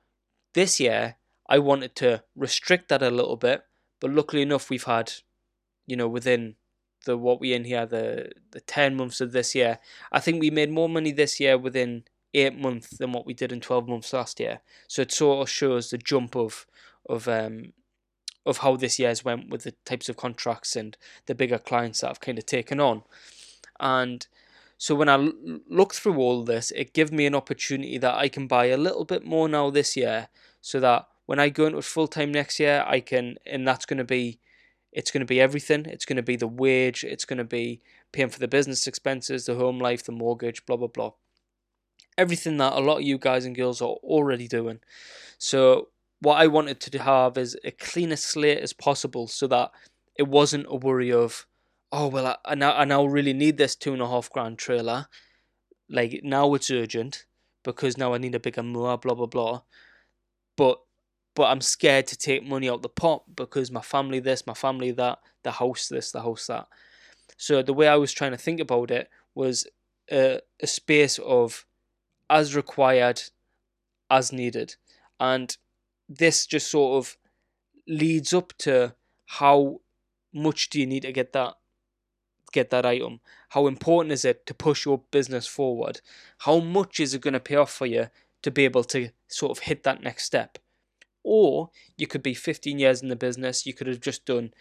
this 0.54 0.80
year, 0.80 1.16
I 1.48 1.60
wanted 1.60 1.96
to 1.96 2.24
restrict 2.36 2.90
that 2.90 3.02
a 3.02 3.10
little 3.10 3.38
bit, 3.38 3.64
but 4.02 4.12
luckily 4.12 4.42
enough, 4.42 4.70
we've 4.70 4.84
had, 4.84 5.14
you 5.88 5.96
know, 5.96 6.10
within 6.10 6.56
the 7.06 7.18
what 7.18 7.40
we 7.40 7.54
in 7.54 7.66
here, 7.66 7.86
the 7.86 8.32
the 8.52 8.62
ten 8.62 8.96
months 8.96 9.22
of 9.22 9.32
this 9.32 9.56
year, 9.56 9.80
I 10.12 10.20
think 10.20 10.40
we 10.40 10.50
made 10.50 10.72
more 10.72 10.90
money 10.90 11.12
this 11.12 11.40
year 11.40 11.58
within 11.58 12.04
eight 12.34 12.58
months 12.58 12.98
than 12.98 13.12
what 13.12 13.26
we 13.26 13.34
did 13.34 13.52
in 13.52 13.60
twelve 13.60 13.88
months 13.88 14.14
last 14.14 14.40
year. 14.40 14.62
So 14.88 15.02
it 15.02 15.12
sort 15.12 15.42
of 15.42 15.50
shows 15.50 15.90
the 15.90 15.98
jump 15.98 16.36
of 16.36 16.68
of 17.10 17.28
um 17.28 17.74
of 18.46 18.58
how 18.58 18.76
this 18.76 18.98
year's 19.00 19.26
went 19.26 19.50
with 19.50 19.64
the 19.64 19.74
types 19.86 20.10
of 20.10 20.18
contracts 20.18 20.76
and 20.76 20.98
the 21.26 21.36
bigger 21.36 21.60
clients 21.60 22.02
that 22.02 22.10
I've 22.10 22.20
kind 22.20 22.38
of 22.38 22.46
taken 22.46 22.80
on, 22.80 23.04
and 23.80 24.28
so 24.78 24.96
when 24.96 25.10
I 25.10 25.30
look 25.70 25.94
through 25.94 26.18
all 26.18 26.44
this, 26.44 26.72
it 26.72 26.94
gives 26.94 27.12
me 27.12 27.28
an 27.28 27.36
opportunity 27.36 28.00
that 28.00 28.16
I 28.16 28.30
can 28.30 28.48
buy 28.48 28.66
a 28.66 28.78
little 28.78 29.06
bit 29.06 29.24
more 29.24 29.48
now 29.48 29.70
this 29.70 29.96
year, 29.96 30.30
so 30.60 30.80
that 30.80 31.08
when 31.28 31.38
I 31.38 31.50
go 31.50 31.68
into 31.68 31.84
full 31.84 32.08
time 32.08 32.32
next 32.32 32.60
year, 32.60 32.84
I 32.88 33.00
can, 33.00 33.38
and 33.46 33.68
that's 33.68 33.86
going 33.86 34.00
to 34.00 34.04
be, 34.04 34.40
it's 34.92 35.12
going 35.12 35.22
to 35.22 35.26
be 35.26 35.40
everything. 35.40 35.86
It's 35.86 36.06
going 36.06 36.18
to 36.18 36.24
be 36.24 36.36
the 36.36 36.48
wage. 36.48 37.04
It's 37.04 37.26
going 37.26 37.38
to 37.38 37.44
be 37.44 37.82
paying 38.12 38.30
for 38.30 38.40
the 38.40 38.48
business 38.48 38.88
expenses, 38.88 39.46
the 39.46 39.56
home 39.56 39.80
life, 39.80 40.04
the 40.04 40.12
mortgage, 40.12 40.66
blah 40.66 40.78
blah 40.78 40.88
blah. 40.88 41.14
Everything 42.18 42.58
that 42.58 42.74
a 42.74 42.80
lot 42.80 42.98
of 42.98 43.04
you 43.04 43.18
guys 43.18 43.46
and 43.46 43.56
girls 43.56 43.82
are 43.82 43.96
already 44.04 44.48
doing. 44.48 44.80
So 45.38 45.90
what 46.20 46.36
I 46.36 46.48
wanted 46.48 46.80
to 46.82 47.00
have 47.00 47.38
is 47.38 47.58
a 47.64 47.72
cleaner 47.72 48.18
slate 48.18 48.60
as 48.60 48.74
possible, 48.74 49.28
so 49.28 49.48
that 49.48 49.72
it 50.18 50.28
wasn't 50.28 50.68
a 50.70 50.76
worry 50.76 51.12
of 51.12 51.48
oh 51.92 52.08
well, 52.08 52.28
I, 52.28 52.38
I 52.46 52.56
now 52.56 52.76
I 52.76 52.86
now 52.86 53.06
really 53.06 53.34
need 53.34 53.58
this 53.58 53.76
two 53.76 53.94
and 53.94 54.02
a 54.02 54.08
half 54.08 54.30
grand 54.30 54.58
trailer. 54.58 55.08
Like 55.90 56.22
now 56.24 56.54
it's 56.54 56.72
urgent 56.72 57.26
because 57.64 57.98
now 57.98 58.14
I 58.14 58.18
need 58.18 58.36
a 58.36 58.40
bigger 58.40 58.64
mower, 58.64 58.98
blah 58.98 59.14
blah 59.14 59.26
blah. 59.26 59.62
But 60.58 60.82
but 61.36 61.46
I'm 61.46 61.62
scared 61.62 62.08
to 62.08 62.18
take 62.18 62.46
money 62.46 62.70
out 62.70 62.82
the 62.82 62.90
pot 62.90 63.24
because 63.36 63.72
my 63.72 63.82
family 63.82 64.20
this, 64.20 64.48
my 64.48 64.54
family 64.54 64.92
that, 64.92 65.20
the 65.44 65.52
house 65.52 65.88
this, 65.88 66.12
the 66.12 66.22
house 66.22 66.48
that. 66.48 66.68
So 67.38 67.62
the 67.62 67.74
way 67.74 67.88
I 67.88 67.96
was 67.96 68.12
trying 68.12 68.32
to 68.32 68.38
think 68.38 68.60
about 68.60 68.92
it 68.92 69.10
was 69.34 69.68
a, 70.12 70.40
a 70.62 70.68
space 70.68 71.20
of 71.20 71.66
as 72.30 72.56
required, 72.56 73.22
as 74.10 74.32
needed, 74.32 74.76
and 75.20 75.56
this 76.08 76.46
just 76.46 76.70
sort 76.70 76.98
of 76.98 77.18
leads 77.88 78.34
up 78.34 78.54
to 78.60 78.94
how 79.26 79.82
much 80.34 80.70
do 80.70 80.80
you 80.80 80.86
need 80.86 81.02
to 81.02 81.12
get 81.12 81.34
that 81.34 81.56
get 82.52 82.70
that 82.70 82.86
item? 82.86 83.22
How 83.50 83.68
important 83.68 84.12
is 84.12 84.26
it 84.26 84.46
to 84.46 84.54
push 84.54 84.86
your 84.86 85.02
business 85.12 85.48
forward? 85.48 86.02
How 86.40 86.60
much 86.60 87.00
is 87.00 87.14
it 87.14 87.22
going 87.22 87.34
to 87.34 87.40
pay 87.40 87.56
off 87.56 87.72
for 87.72 87.86
you 87.86 88.08
to 88.42 88.52
be 88.52 88.66
able 88.66 88.84
to 88.86 89.10
sort 89.28 89.52
of 89.52 89.64
hit 89.64 89.84
that 89.84 90.04
next 90.04 90.26
step? 90.26 90.58
Or 91.24 91.70
you 91.98 92.08
could 92.08 92.24
be 92.24 92.34
15 92.34 92.80
years 92.80 93.02
in 93.02 93.10
the 93.10 93.16
business, 93.16 93.66
you 93.66 93.74
could 93.74 93.88
have 93.88 94.02
just 94.02 94.26
done 94.26 94.54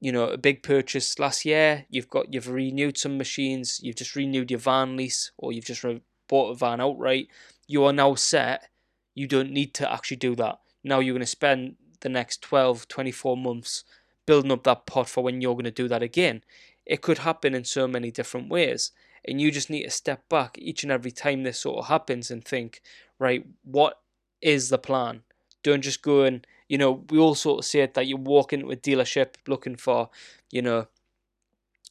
you 0.00 0.10
know 0.10 0.28
a 0.28 0.36
big 0.36 0.62
purchase 0.62 1.18
last 1.20 1.44
year 1.44 1.86
you've 1.88 2.10
got 2.10 2.34
you've 2.34 2.48
renewed 2.48 2.98
some 2.98 3.16
machines 3.16 3.80
you've 3.80 3.96
just 3.96 4.16
renewed 4.16 4.50
your 4.50 4.58
van 4.58 4.96
lease 4.96 5.30
or 5.38 5.52
you've 5.52 5.64
just 5.64 5.84
bought 6.28 6.50
a 6.50 6.54
van 6.54 6.80
outright 6.80 7.28
you 7.68 7.84
are 7.84 7.92
now 7.92 8.14
set 8.14 8.68
you 9.14 9.26
don't 9.26 9.52
need 9.52 9.72
to 9.72 9.90
actually 9.90 10.16
do 10.16 10.34
that 10.34 10.58
now 10.82 10.98
you're 10.98 11.14
going 11.14 11.20
to 11.20 11.26
spend 11.26 11.76
the 12.00 12.08
next 12.08 12.42
12 12.42 12.88
24 12.88 13.36
months 13.36 13.84
building 14.26 14.52
up 14.52 14.64
that 14.64 14.86
pot 14.86 15.08
for 15.08 15.22
when 15.22 15.40
you're 15.40 15.54
going 15.54 15.64
to 15.64 15.70
do 15.70 15.88
that 15.88 16.02
again. 16.02 16.42
It 16.86 17.02
could 17.02 17.18
happen 17.18 17.54
in 17.54 17.64
so 17.64 17.86
many 17.88 18.10
different 18.10 18.48
ways. 18.48 18.92
And 19.26 19.40
you 19.40 19.50
just 19.50 19.70
need 19.70 19.84
to 19.84 19.90
step 19.90 20.28
back 20.28 20.58
each 20.58 20.82
and 20.82 20.92
every 20.92 21.10
time 21.10 21.42
this 21.42 21.60
sort 21.60 21.78
of 21.78 21.86
happens 21.86 22.30
and 22.30 22.44
think, 22.44 22.82
right, 23.18 23.46
what 23.62 24.00
is 24.42 24.68
the 24.68 24.78
plan? 24.78 25.22
Don't 25.64 25.82
just 25.82 26.02
go 26.02 26.22
and, 26.22 26.46
you 26.68 26.78
know, 26.78 27.04
we 27.10 27.18
all 27.18 27.34
sort 27.34 27.58
of 27.58 27.64
say 27.64 27.80
it 27.80 27.94
that 27.94 28.06
you 28.06 28.16
walk 28.16 28.52
into 28.52 28.70
a 28.70 28.76
dealership 28.76 29.34
looking 29.48 29.74
for, 29.74 30.10
you 30.52 30.62
know, 30.62 30.86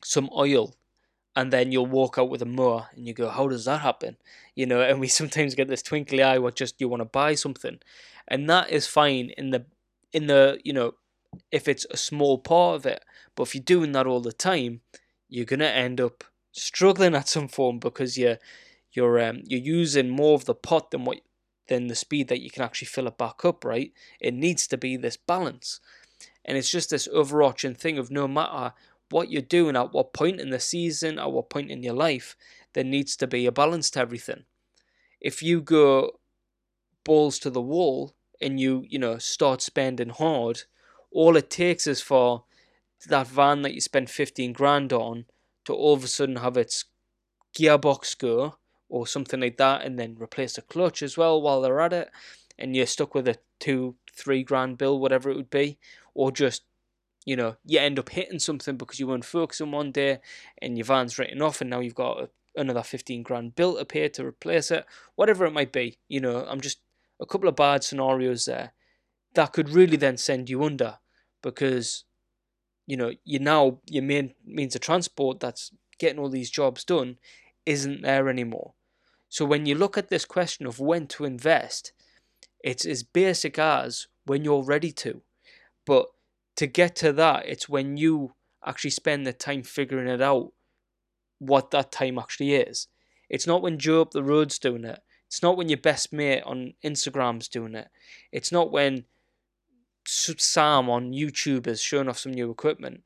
some 0.04 0.30
oil 0.36 0.74
and 1.36 1.52
then 1.52 1.72
you'll 1.72 1.86
walk 1.86 2.18
out 2.18 2.30
with 2.30 2.42
a 2.42 2.46
mower 2.46 2.88
and 2.96 3.08
you 3.08 3.14
go, 3.14 3.30
how 3.30 3.48
does 3.48 3.66
that 3.66 3.82
happen? 3.82 4.18
You 4.56 4.66
know, 4.66 4.82
and 4.82 5.00
we 5.00 5.08
sometimes 5.20 5.56
get 5.56 5.68
this 5.68 5.82
twinkly 5.82 6.24
eye 6.24 6.38
what 6.38 6.56
just 6.56 6.80
you 6.80 6.88
want 6.88 7.02
to 7.02 7.06
buy 7.06 7.36
something. 7.36 7.80
And 8.28 8.50
that 8.50 8.70
is 8.70 8.88
fine 8.88 9.32
in 9.38 9.50
the 9.50 9.66
in 10.14 10.28
the, 10.28 10.60
you 10.64 10.74
know, 10.74 10.94
if 11.52 11.68
it's 11.68 11.86
a 11.90 11.98
small 11.98 12.38
part 12.38 12.76
of 12.76 12.86
it. 12.86 13.04
But 13.36 13.44
if 13.44 13.56
you're 13.56 13.64
doing 13.64 13.92
that 13.94 14.06
all 14.06 14.22
the 14.22 14.32
time, 14.32 14.82
you're 15.28 15.46
gonna 15.46 15.66
end 15.66 16.00
up 16.00 16.24
struggling 16.52 17.16
at 17.16 17.28
some 17.28 17.48
form 17.48 17.80
because 17.80 18.18
you're 18.18 18.38
you're 18.92 19.20
um, 19.20 19.42
you're 19.46 19.60
using 19.60 20.10
more 20.10 20.36
of 20.36 20.46
the 20.46 20.54
pot 20.54 20.92
than 20.92 21.04
what 21.04 21.20
than 21.68 21.88
the 21.88 21.96
speed 21.96 22.28
that 22.28 22.42
you 22.42 22.50
can 22.50 22.64
actually 22.64 22.88
fill 22.88 23.08
it 23.08 23.18
back 23.18 23.46
up. 23.46 23.64
Right? 23.64 23.94
It 24.20 24.34
needs 24.34 24.68
to 24.68 24.78
be 24.78 24.98
this 24.98 25.18
balance, 25.18 25.80
and 26.46 26.58
it's 26.58 26.72
just 26.72 26.90
this 26.90 27.08
overarching 27.12 27.76
thing 27.76 27.98
of 27.98 28.12
no 28.12 28.28
matter 28.28 28.74
what 29.10 29.30
you're 29.30 29.42
doing 29.42 29.76
at 29.76 29.94
what 29.94 30.14
point 30.14 30.40
in 30.40 30.50
the 30.50 30.60
season, 30.60 31.20
at 31.20 31.32
what 31.32 31.50
point 31.50 31.70
in 31.70 31.84
your 31.84 31.94
life, 31.94 32.36
there 32.74 32.84
needs 32.84 33.16
to 33.18 33.28
be 33.28 33.46
a 33.46 33.52
balance 33.52 33.92
to 33.92 34.00
everything. 34.00 34.44
If 35.22 35.44
you 35.44 35.62
go 35.62 36.20
balls 37.04 37.38
to 37.40 37.50
the 37.50 37.62
wall 37.62 38.14
and 38.42 38.60
you 38.60 38.86
you 38.90 39.00
know 39.00 39.18
start 39.18 39.62
spending 39.62 40.10
hard, 40.10 40.64
all 41.12 41.38
it 41.38 41.50
takes 41.50 41.88
is 41.88 42.02
for 42.02 42.44
that 43.08 43.28
van 43.28 43.62
that 43.62 43.74
you 43.74 43.82
spent 43.82 44.10
15 44.10 44.54
grand 44.54 44.94
on 44.94 45.26
to 45.66 45.74
all 45.74 45.94
of 45.94 46.04
a 46.04 46.08
sudden 46.08 46.38
have 46.38 46.58
its 46.58 46.86
gearbox 47.56 48.18
go 48.18 48.56
or 48.94 49.08
something 49.08 49.40
like 49.40 49.58
that 49.58 49.84
and 49.84 49.98
then 49.98 50.16
replace 50.22 50.54
the 50.54 50.62
clutch 50.62 51.02
as 51.02 51.18
well 51.18 51.42
while 51.42 51.62
they're 51.62 51.82
at 51.82 51.92
it 51.92 52.12
and 52.60 52.76
you're 52.76 52.86
stuck 52.86 53.16
with 53.16 53.28
a 53.28 53.36
two 53.60 53.96
three 54.16 54.44
grand 54.44 54.78
bill 54.78 55.00
whatever 55.00 55.32
it 55.32 55.36
would 55.36 55.50
be 55.50 55.80
or 56.14 56.32
just 56.32 56.62
you 57.26 57.36
know 57.36 57.56
you 57.66 57.80
end 57.80 57.98
up 57.98 58.10
hitting 58.10 58.38
something 58.38 58.78
because 58.78 59.00
you 59.00 59.08
weren't 59.08 59.26
focusing 59.26 59.72
one 59.72 59.92
day 59.92 60.20
and 60.62 60.78
your 60.78 60.86
van's 60.86 61.18
written 61.18 61.42
off 61.42 61.60
and 61.60 61.72
now 61.72 61.80
you've 61.80 61.96
got 61.96 62.30
another 62.56 62.84
15 62.84 63.24
grand 63.24 63.56
bill 63.56 63.76
to 63.76 63.84
pay 63.84 64.08
to 64.08 64.24
replace 64.24 64.70
it 64.70 64.86
whatever 65.16 65.44
it 65.44 65.54
might 65.54 65.72
be 65.72 65.98
you 66.08 66.20
know. 66.20 66.46
I'm 66.48 66.62
just 66.62 66.78
a 67.20 67.26
couple 67.26 67.50
of 67.50 67.56
bad 67.56 67.84
scenarios 67.84 68.46
there 68.46 68.74
that 69.34 69.54
could 69.54 69.72
really 69.72 69.98
then 69.98 70.18
send 70.18 70.52
you 70.52 70.64
under 70.64 71.00
because 71.42 72.04
you 72.86 72.96
know 72.96 73.12
you 73.26 73.40
now 73.40 73.80
your 73.88 74.04
main 74.04 74.36
means 74.46 74.76
of 74.76 74.82
transport 74.82 75.40
that's 75.40 75.72
getting 75.98 76.20
all 76.20 76.30
these 76.30 76.52
jobs 76.52 76.84
done 76.84 77.18
isn't 77.66 78.04
there 78.04 78.30
anymore 78.30 78.76
so 79.34 79.46
when 79.46 79.66
you 79.66 79.74
look 79.74 79.98
at 79.98 80.10
this 80.10 80.26
question 80.26 80.68
of 80.68 80.80
when 80.80 81.08
to 81.08 81.26
invest 81.26 81.92
it's 82.64 82.86
as 82.86 83.02
basic 83.02 83.58
as 83.58 84.06
when 84.28 84.46
you're 84.46 84.64
ready 84.64 84.92
to. 84.92 85.22
But 85.88 86.06
to 86.58 86.68
get 86.68 86.96
to 86.98 87.12
that 87.14 87.48
it's 87.48 87.68
when 87.68 87.98
you 87.98 88.36
actually 88.64 88.92
spend 88.92 89.26
the 89.26 89.34
time 89.34 89.64
figuring 89.64 90.08
it 90.08 90.22
out 90.22 90.52
what 91.40 91.72
that 91.72 91.92
time 91.92 92.20
actually 92.20 92.54
is. 92.54 92.90
It's 93.28 93.48
not 93.48 93.64
when 93.64 93.80
joe 93.80 94.02
up 94.02 94.12
the 94.12 94.24
road's 94.24 94.60
doing 94.60 94.86
it. 94.86 95.00
It's 95.26 95.42
not 95.42 95.58
when 95.58 95.68
your 95.68 95.80
best 95.80 96.14
mate 96.14 96.44
on 96.46 96.76
instagram's 96.86 97.48
doing 97.48 97.74
it. 97.74 97.88
It's 98.32 98.52
not 98.52 98.72
when 98.72 99.06
Sam 100.06 100.92
on 100.92 101.12
YouTube 101.12 101.66
is 101.66 101.82
showing 101.82 102.08
off 102.08 102.20
some 102.20 102.34
new 102.34 102.52
equipment, 102.52 103.02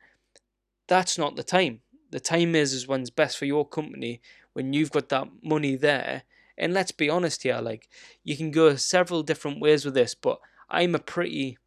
that's 0.89 1.17
not 1.17 1.37
the 1.37 1.43
time. 1.43 1.79
The 2.11 2.19
time 2.19 2.55
is 2.55 2.73
is 2.73 2.87
when's 2.87 3.09
best 3.09 3.37
for 3.37 3.45
your 3.45 3.67
company 3.67 4.21
when 4.53 4.73
you've 4.73 4.91
got 4.91 5.09
that 5.09 5.27
money 5.43 5.75
there. 5.75 6.23
And 6.57 6.73
let's 6.73 6.91
be 6.91 7.09
honest 7.09 7.43
here, 7.43 7.59
like 7.61 7.89
you 8.23 8.35
can 8.35 8.51
go 8.51 8.75
several 8.75 9.23
different 9.23 9.59
ways 9.59 9.85
with 9.85 9.93
this, 9.93 10.15
but 10.15 10.39
I'm 10.69 10.95
a 10.95 10.99
pretty 10.99 11.57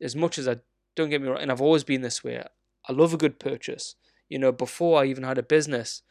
as 0.00 0.16
much 0.16 0.38
as 0.38 0.48
I 0.48 0.56
don't 0.94 1.10
get 1.10 1.22
me 1.22 1.28
wrong, 1.28 1.40
and 1.40 1.50
I've 1.50 1.60
always 1.60 1.84
been 1.84 2.02
this 2.02 2.22
way. 2.22 2.42
I 2.88 2.92
love 2.92 3.14
a 3.14 3.18
good 3.18 3.38
purchase. 3.38 3.94
You 4.28 4.38
know, 4.38 4.52
before 4.52 5.00
I 5.00 5.06
even 5.06 5.24
had 5.24 5.38
a 5.38 5.42
business, 5.42 6.02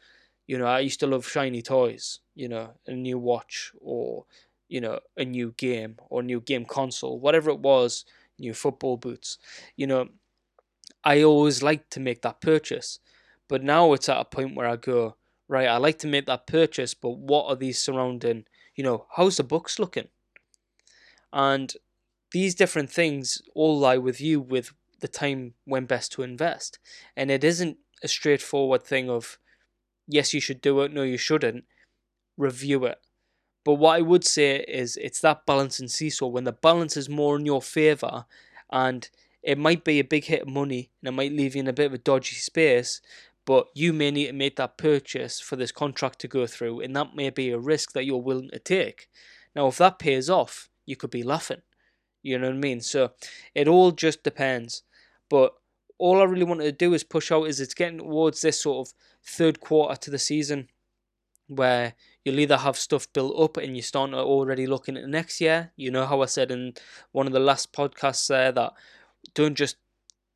you 0.46 0.58
know, 0.58 0.66
I 0.66 0.80
used 0.80 1.00
to 1.00 1.06
love 1.06 1.28
shiny 1.28 1.62
toys. 1.62 2.20
You 2.34 2.48
know, 2.48 2.72
a 2.86 2.92
new 2.92 3.18
watch 3.18 3.72
or 3.80 4.26
you 4.68 4.80
know 4.80 5.00
a 5.16 5.24
new 5.24 5.54
game 5.56 5.96
or 6.08 6.20
a 6.20 6.24
new 6.24 6.40
game 6.40 6.64
console, 6.64 7.20
whatever 7.20 7.50
it 7.50 7.60
was 7.60 8.04
new 8.38 8.54
football 8.54 8.96
boots. 8.96 9.38
You 9.76 9.86
know, 9.86 10.08
I 11.04 11.22
always 11.22 11.62
liked 11.62 11.90
to 11.92 12.00
make 12.00 12.22
that 12.22 12.40
purchase. 12.40 12.98
But 13.48 13.62
now 13.62 13.92
it's 13.92 14.08
at 14.08 14.20
a 14.20 14.24
point 14.24 14.54
where 14.54 14.66
I 14.66 14.76
go, 14.76 15.16
right, 15.48 15.68
I 15.68 15.76
like 15.76 15.98
to 16.00 16.06
make 16.06 16.26
that 16.26 16.46
purchase, 16.46 16.94
but 16.94 17.18
what 17.18 17.46
are 17.46 17.56
these 17.56 17.78
surrounding, 17.78 18.44
you 18.74 18.84
know, 18.84 19.06
how's 19.16 19.36
the 19.36 19.44
books 19.44 19.78
looking? 19.78 20.08
And 21.32 21.72
these 22.32 22.54
different 22.54 22.90
things 22.90 23.42
all 23.54 23.78
lie 23.78 23.98
with 23.98 24.20
you 24.20 24.40
with 24.40 24.72
the 25.00 25.08
time 25.08 25.54
when 25.64 25.84
best 25.84 26.12
to 26.12 26.22
invest. 26.22 26.78
And 27.16 27.30
it 27.30 27.44
isn't 27.44 27.76
a 28.02 28.08
straightforward 28.08 28.82
thing 28.82 29.10
of, 29.10 29.38
yes, 30.06 30.32
you 30.32 30.40
should 30.40 30.60
do 30.60 30.80
it, 30.80 30.92
no, 30.92 31.02
you 31.02 31.18
shouldn't. 31.18 31.64
Review 32.38 32.86
it. 32.86 32.98
But 33.64 33.74
what 33.74 33.96
I 33.96 34.00
would 34.00 34.24
say 34.24 34.64
is 34.66 34.96
it's 34.96 35.20
that 35.20 35.46
balance 35.46 35.78
in 35.78 35.88
seesaw 35.88 36.26
when 36.26 36.44
the 36.44 36.52
balance 36.52 36.96
is 36.96 37.08
more 37.08 37.36
in 37.36 37.46
your 37.46 37.62
favour 37.62 38.24
and 38.70 39.08
it 39.42 39.58
might 39.58 39.84
be 39.84 39.98
a 39.98 40.04
big 40.04 40.24
hit 40.24 40.42
of 40.42 40.48
money 40.48 40.90
and 41.00 41.08
it 41.08 41.16
might 41.16 41.32
leave 41.32 41.54
you 41.54 41.60
in 41.60 41.68
a 41.68 41.72
bit 41.72 41.86
of 41.86 41.94
a 41.94 41.98
dodgy 41.98 42.36
space, 42.36 43.00
but 43.44 43.66
you 43.74 43.92
may 43.92 44.10
need 44.10 44.28
to 44.28 44.32
make 44.32 44.56
that 44.56 44.78
purchase 44.78 45.40
for 45.40 45.56
this 45.56 45.72
contract 45.72 46.20
to 46.20 46.28
go 46.28 46.46
through, 46.46 46.80
and 46.80 46.94
that 46.96 47.16
may 47.16 47.30
be 47.30 47.50
a 47.50 47.58
risk 47.58 47.92
that 47.92 48.04
you're 48.04 48.16
willing 48.18 48.50
to 48.50 48.58
take. 48.58 49.08
Now, 49.54 49.66
if 49.66 49.78
that 49.78 49.98
pays 49.98 50.30
off, 50.30 50.68
you 50.86 50.96
could 50.96 51.10
be 51.10 51.22
laughing. 51.22 51.62
You 52.22 52.38
know 52.38 52.48
what 52.48 52.56
I 52.56 52.58
mean? 52.58 52.80
So 52.80 53.12
it 53.54 53.66
all 53.68 53.90
just 53.90 54.22
depends. 54.22 54.82
But 55.28 55.54
all 55.98 56.20
I 56.20 56.24
really 56.24 56.44
wanted 56.44 56.64
to 56.64 56.72
do 56.72 56.94
is 56.94 57.04
push 57.04 57.32
out 57.32 57.48
is 57.48 57.60
it's 57.60 57.74
getting 57.74 57.98
towards 57.98 58.40
this 58.40 58.60
sort 58.60 58.88
of 58.88 58.94
third 59.24 59.60
quarter 59.60 59.96
to 59.96 60.10
the 60.10 60.18
season 60.18 60.68
where 61.48 61.94
you'll 62.24 62.40
either 62.40 62.56
have 62.56 62.76
stuff 62.76 63.12
built 63.12 63.38
up 63.38 63.56
and 63.56 63.76
you're 63.76 63.82
starting 63.82 64.14
already 64.14 64.66
looking 64.66 64.96
at 64.96 65.08
next 65.08 65.40
year. 65.40 65.72
You 65.76 65.90
know 65.90 66.06
how 66.06 66.22
I 66.22 66.26
said 66.26 66.50
in 66.50 66.74
one 67.10 67.26
of 67.26 67.32
the 67.32 67.40
last 67.40 67.72
podcasts 67.72 68.28
there 68.28 68.52
that 68.52 68.72
don't 69.34 69.54
just 69.54 69.76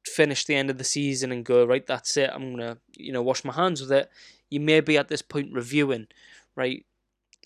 finish 0.07 0.45
the 0.45 0.55
end 0.55 0.71
of 0.71 0.79
the 0.79 0.85
season 0.85 1.33
and 1.33 1.45
go, 1.45 1.64
right, 1.64 1.87
that's 1.87 2.16
it, 2.16 2.31
I'm 2.33 2.53
gonna, 2.53 2.79
you 2.97 3.12
know, 3.12 3.23
wash 3.23 3.45
my 3.45 3.53
hands 3.53 3.81
with 3.81 3.92
it. 3.92 4.11
You 4.51 4.61
may 4.61 4.81
be 4.81 4.97
at 4.97 5.09
this 5.09 5.23
point 5.23 5.53
reviewing, 5.53 6.07
right? 6.55 6.85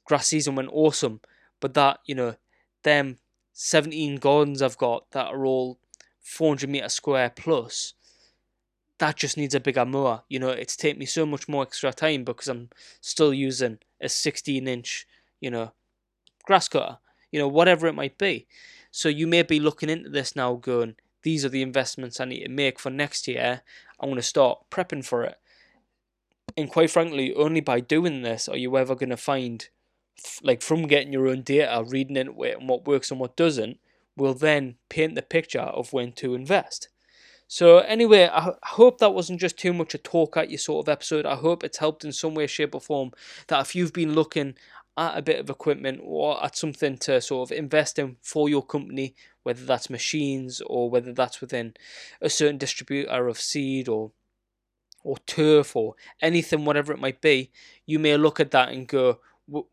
Grass 0.04 0.26
season 0.28 0.54
went 0.54 0.70
awesome, 0.72 1.20
but 1.60 1.74
that, 1.74 2.00
you 2.04 2.14
know, 2.14 2.36
them 2.82 3.18
17 3.52 4.16
gardens 4.16 4.62
I've 4.62 4.78
got 4.78 5.10
that 5.12 5.28
are 5.28 5.44
all 5.44 5.78
400 6.20 6.68
meter 6.68 6.88
square 6.88 7.30
plus 7.30 7.94
that 9.00 9.16
just 9.16 9.36
needs 9.36 9.54
a 9.54 9.60
bigger 9.60 9.84
mower. 9.84 10.22
You 10.28 10.38
know, 10.38 10.50
it's 10.50 10.76
taken 10.76 10.98
me 10.98 11.06
so 11.06 11.26
much 11.26 11.48
more 11.48 11.62
extra 11.62 11.92
time 11.92 12.22
because 12.22 12.48
I'm 12.48 12.68
still 13.00 13.34
using 13.34 13.78
a 14.00 14.08
16 14.08 14.68
inch, 14.68 15.06
you 15.40 15.50
know, 15.50 15.72
grass 16.44 16.68
cutter, 16.68 16.98
you 17.32 17.40
know, 17.40 17.48
whatever 17.48 17.86
it 17.86 17.94
might 17.94 18.18
be. 18.18 18.46
So 18.90 19.08
you 19.08 19.26
may 19.26 19.42
be 19.42 19.58
looking 19.58 19.88
into 19.88 20.10
this 20.10 20.36
now 20.36 20.54
going, 20.54 20.96
these 21.22 21.44
are 21.44 21.50
the 21.50 21.62
investments 21.62 22.20
I 22.20 22.24
need 22.24 22.44
to 22.44 22.48
make 22.48 22.78
for 22.78 22.90
next 22.90 23.28
year. 23.28 23.62
I'm 23.98 24.08
going 24.08 24.16
to 24.16 24.22
start 24.22 24.58
prepping 24.70 25.04
for 25.04 25.24
it. 25.24 25.36
And 26.56 26.70
quite 26.70 26.90
frankly, 26.90 27.34
only 27.34 27.60
by 27.60 27.80
doing 27.80 28.22
this 28.22 28.48
are 28.48 28.56
you 28.56 28.76
ever 28.76 28.94
going 28.94 29.10
to 29.10 29.16
find, 29.16 29.68
like, 30.42 30.62
from 30.62 30.86
getting 30.86 31.12
your 31.12 31.28
own 31.28 31.42
data, 31.42 31.84
reading 31.86 32.16
into 32.16 32.42
it 32.42 32.58
and 32.58 32.68
what 32.68 32.86
works 32.86 33.10
and 33.10 33.20
what 33.20 33.36
doesn't, 33.36 33.78
will 34.16 34.34
then 34.34 34.76
paint 34.88 35.14
the 35.14 35.22
picture 35.22 35.60
of 35.60 35.92
when 35.92 36.12
to 36.12 36.34
invest. 36.34 36.88
So 37.46 37.78
anyway, 37.78 38.28
I 38.32 38.52
hope 38.62 38.98
that 38.98 39.12
wasn't 39.12 39.40
just 39.40 39.58
too 39.58 39.72
much 39.72 39.94
a 39.94 39.98
talk 39.98 40.36
at 40.36 40.50
you 40.50 40.58
sort 40.58 40.84
of 40.84 40.88
episode. 40.88 41.26
I 41.26 41.34
hope 41.34 41.64
it's 41.64 41.78
helped 41.78 42.04
in 42.04 42.12
some 42.12 42.34
way, 42.34 42.46
shape, 42.46 42.76
or 42.76 42.80
form. 42.80 43.10
That 43.48 43.60
if 43.62 43.74
you've 43.74 43.92
been 43.92 44.14
looking 44.14 44.54
at 44.96 45.18
a 45.18 45.22
bit 45.22 45.40
of 45.40 45.50
equipment 45.50 46.00
or 46.02 46.44
at 46.44 46.56
something 46.56 46.96
to 46.98 47.20
sort 47.20 47.50
of 47.50 47.56
invest 47.56 47.98
in 47.98 48.16
for 48.22 48.48
your 48.48 48.64
company, 48.64 49.14
whether 49.42 49.64
that's 49.64 49.90
machines 49.90 50.60
or 50.66 50.90
whether 50.90 51.12
that's 51.12 51.40
within 51.40 51.74
a 52.20 52.30
certain 52.30 52.58
distributor 52.58 53.28
of 53.28 53.40
seed 53.40 53.88
or 53.88 54.12
or 55.02 55.16
turf 55.26 55.74
or 55.74 55.94
anything, 56.20 56.64
whatever 56.64 56.92
it 56.92 57.00
might 57.00 57.22
be, 57.22 57.50
you 57.86 57.98
may 57.98 58.16
look 58.18 58.38
at 58.38 58.50
that 58.50 58.68
and 58.68 58.86
go, 58.86 59.18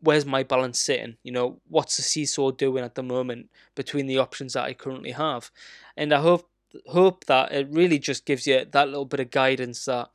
where's 0.00 0.24
my 0.24 0.42
balance 0.42 0.80
sitting? 0.80 1.16
You 1.22 1.32
know, 1.32 1.60
what's 1.68 1.96
the 1.96 2.02
seesaw 2.02 2.50
doing 2.50 2.82
at 2.82 2.94
the 2.94 3.02
moment 3.02 3.50
between 3.74 4.06
the 4.06 4.18
options 4.18 4.54
that 4.54 4.64
I 4.64 4.74
currently 4.74 5.12
have? 5.12 5.50
And 5.96 6.12
I 6.12 6.20
hope 6.20 6.48
hope 6.86 7.24
that 7.26 7.52
it 7.52 7.68
really 7.70 7.98
just 7.98 8.26
gives 8.26 8.46
you 8.46 8.64
that 8.70 8.88
little 8.88 9.06
bit 9.06 9.20
of 9.20 9.30
guidance 9.30 9.86
that 9.86 10.10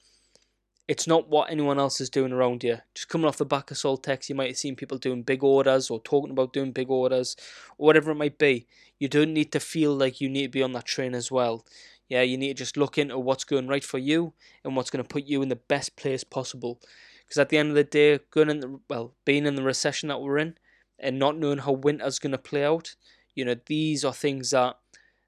it's 0.88 1.08
not 1.08 1.30
what 1.30 1.50
anyone 1.50 1.80
else 1.80 2.02
is 2.02 2.10
doing 2.10 2.34
around 2.34 2.64
you. 2.64 2.78
Just 2.94 3.08
coming 3.08 3.28
off 3.28 3.38
the 3.38 3.46
back 3.46 3.72
of 3.72 3.78
Saltex, 3.78 4.28
you 4.28 4.36
might 4.36 4.50
have 4.50 4.58
seen 4.58 4.76
people 4.76 4.98
doing 4.98 5.24
big 5.24 5.44
orders 5.44 5.90
or 5.90 6.00
talking 6.02 6.32
about 6.32 6.54
doing 6.54 6.72
big 6.72 6.90
orders 6.90 7.36
or 7.78 7.88
whatever 7.88 8.12
it 8.12 8.16
might 8.16 8.38
be. 8.38 8.68
You 9.04 9.10
don't 9.10 9.34
need 9.34 9.52
to 9.52 9.60
feel 9.60 9.94
like 9.94 10.22
you 10.22 10.30
need 10.30 10.44
to 10.44 10.58
be 10.58 10.64
on 10.64 10.72
that 10.72 10.86
train 10.86 11.14
as 11.14 11.30
well. 11.30 11.66
Yeah, 12.08 12.22
you 12.22 12.38
need 12.38 12.56
to 12.56 12.64
just 12.64 12.78
look 12.78 12.98
into 12.98 13.20
what's 13.20 13.44
going 13.44 13.68
right 13.68 13.84
for 13.84 13.98
you 13.98 14.32
and 14.64 14.78
what's 14.78 14.90
going 14.90 15.04
to 15.04 15.14
put 15.14 15.26
you 15.26 15.42
in 15.42 15.50
the 15.50 15.58
best 15.58 15.98
place 15.98 16.24
possible. 16.24 16.80
Because 17.26 17.38
at 17.38 17.50
the 17.50 17.58
end 17.58 17.68
of 17.68 17.76
the 17.76 17.84
day, 17.84 18.20
going 18.32 18.50
in 18.50 18.62
the 18.62 18.80
well, 18.90 19.14
being 19.26 19.46
in 19.46 19.56
the 19.56 19.62
recession 19.62 20.08
that 20.08 20.22
we're 20.22 20.38
in, 20.38 20.56
and 20.98 21.20
not 21.20 21.38
knowing 21.38 21.58
how 21.58 21.74
winter's 21.74 22.18
going 22.18 22.32
to 22.32 22.38
play 22.38 22.64
out, 22.64 22.96
you 23.36 23.44
know, 23.44 23.58
these 23.66 24.06
are 24.06 24.14
things 24.14 24.52
that 24.52 24.78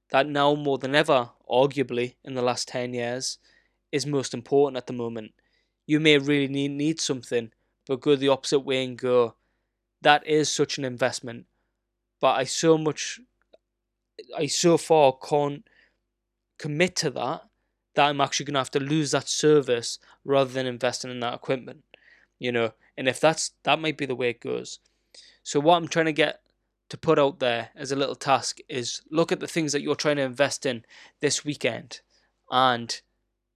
that 0.09 0.25
now 0.25 0.55
more 0.55 0.77
than 0.77 0.95
ever, 0.95 1.31
arguably 1.51 2.15
in 2.23 2.33
the 2.33 2.41
last 2.41 2.69
ten 2.69 2.93
years, 2.93 3.39
is 3.91 4.05
most 4.05 4.33
important 4.33 4.77
at 4.77 4.87
the 4.87 4.93
moment. 4.93 5.33
You 5.85 5.99
may 5.99 6.17
really 6.17 6.47
need, 6.47 6.71
need 6.71 7.01
something, 7.01 7.51
but 7.87 7.99
go 7.99 8.15
the 8.15 8.29
opposite 8.29 8.61
way 8.61 8.85
and 8.85 8.97
go, 8.97 9.35
that 10.01 10.25
is 10.25 10.49
such 10.49 10.77
an 10.77 10.85
investment. 10.85 11.45
But 12.21 12.39
I 12.39 12.45
so 12.45 12.77
much, 12.77 13.19
I 14.35 14.47
so 14.47 14.77
far 14.77 15.13
can't 15.13 15.67
commit 16.57 16.95
to 16.97 17.09
that 17.11 17.41
that 17.95 18.09
I'm 18.09 18.21
actually 18.21 18.45
going 18.45 18.55
to 18.55 18.59
have 18.59 18.71
to 18.71 18.79
lose 18.79 19.11
that 19.11 19.29
service 19.29 19.99
rather 20.23 20.51
than 20.51 20.65
investing 20.65 21.11
in 21.11 21.19
that 21.21 21.33
equipment. 21.33 21.83
You 22.39 22.51
know, 22.51 22.73
and 22.97 23.07
if 23.07 23.19
that's 23.19 23.51
that 23.63 23.79
might 23.79 23.97
be 23.97 24.05
the 24.05 24.15
way 24.15 24.29
it 24.29 24.41
goes. 24.41 24.79
So 25.43 25.59
what 25.59 25.77
I'm 25.77 25.87
trying 25.87 26.07
to 26.07 26.13
get 26.13 26.41
to 26.89 26.97
put 26.97 27.19
out 27.19 27.39
there 27.39 27.69
as 27.75 27.91
a 27.91 27.95
little 27.95 28.15
task 28.15 28.59
is 28.69 29.01
look 29.09 29.31
at 29.31 29.39
the 29.39 29.47
things 29.47 29.71
that 29.71 29.81
you're 29.81 29.95
trying 29.95 30.17
to 30.17 30.23
invest 30.23 30.65
in 30.65 30.83
this 31.19 31.43
weekend 31.43 32.01
and 32.51 33.01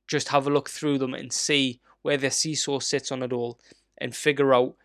just 0.08 0.30
have 0.30 0.48
a 0.48 0.50
look 0.50 0.70
through 0.70 0.98
them 0.98 1.14
and 1.14 1.32
see 1.32 1.80
where 2.02 2.18
the 2.18 2.32
seesaw 2.32 2.80
sits 2.80 3.12
on 3.12 3.22
it 3.22 3.34
all 3.34 3.60
and 3.98 4.16
figure 4.16 4.54
out 4.54 4.76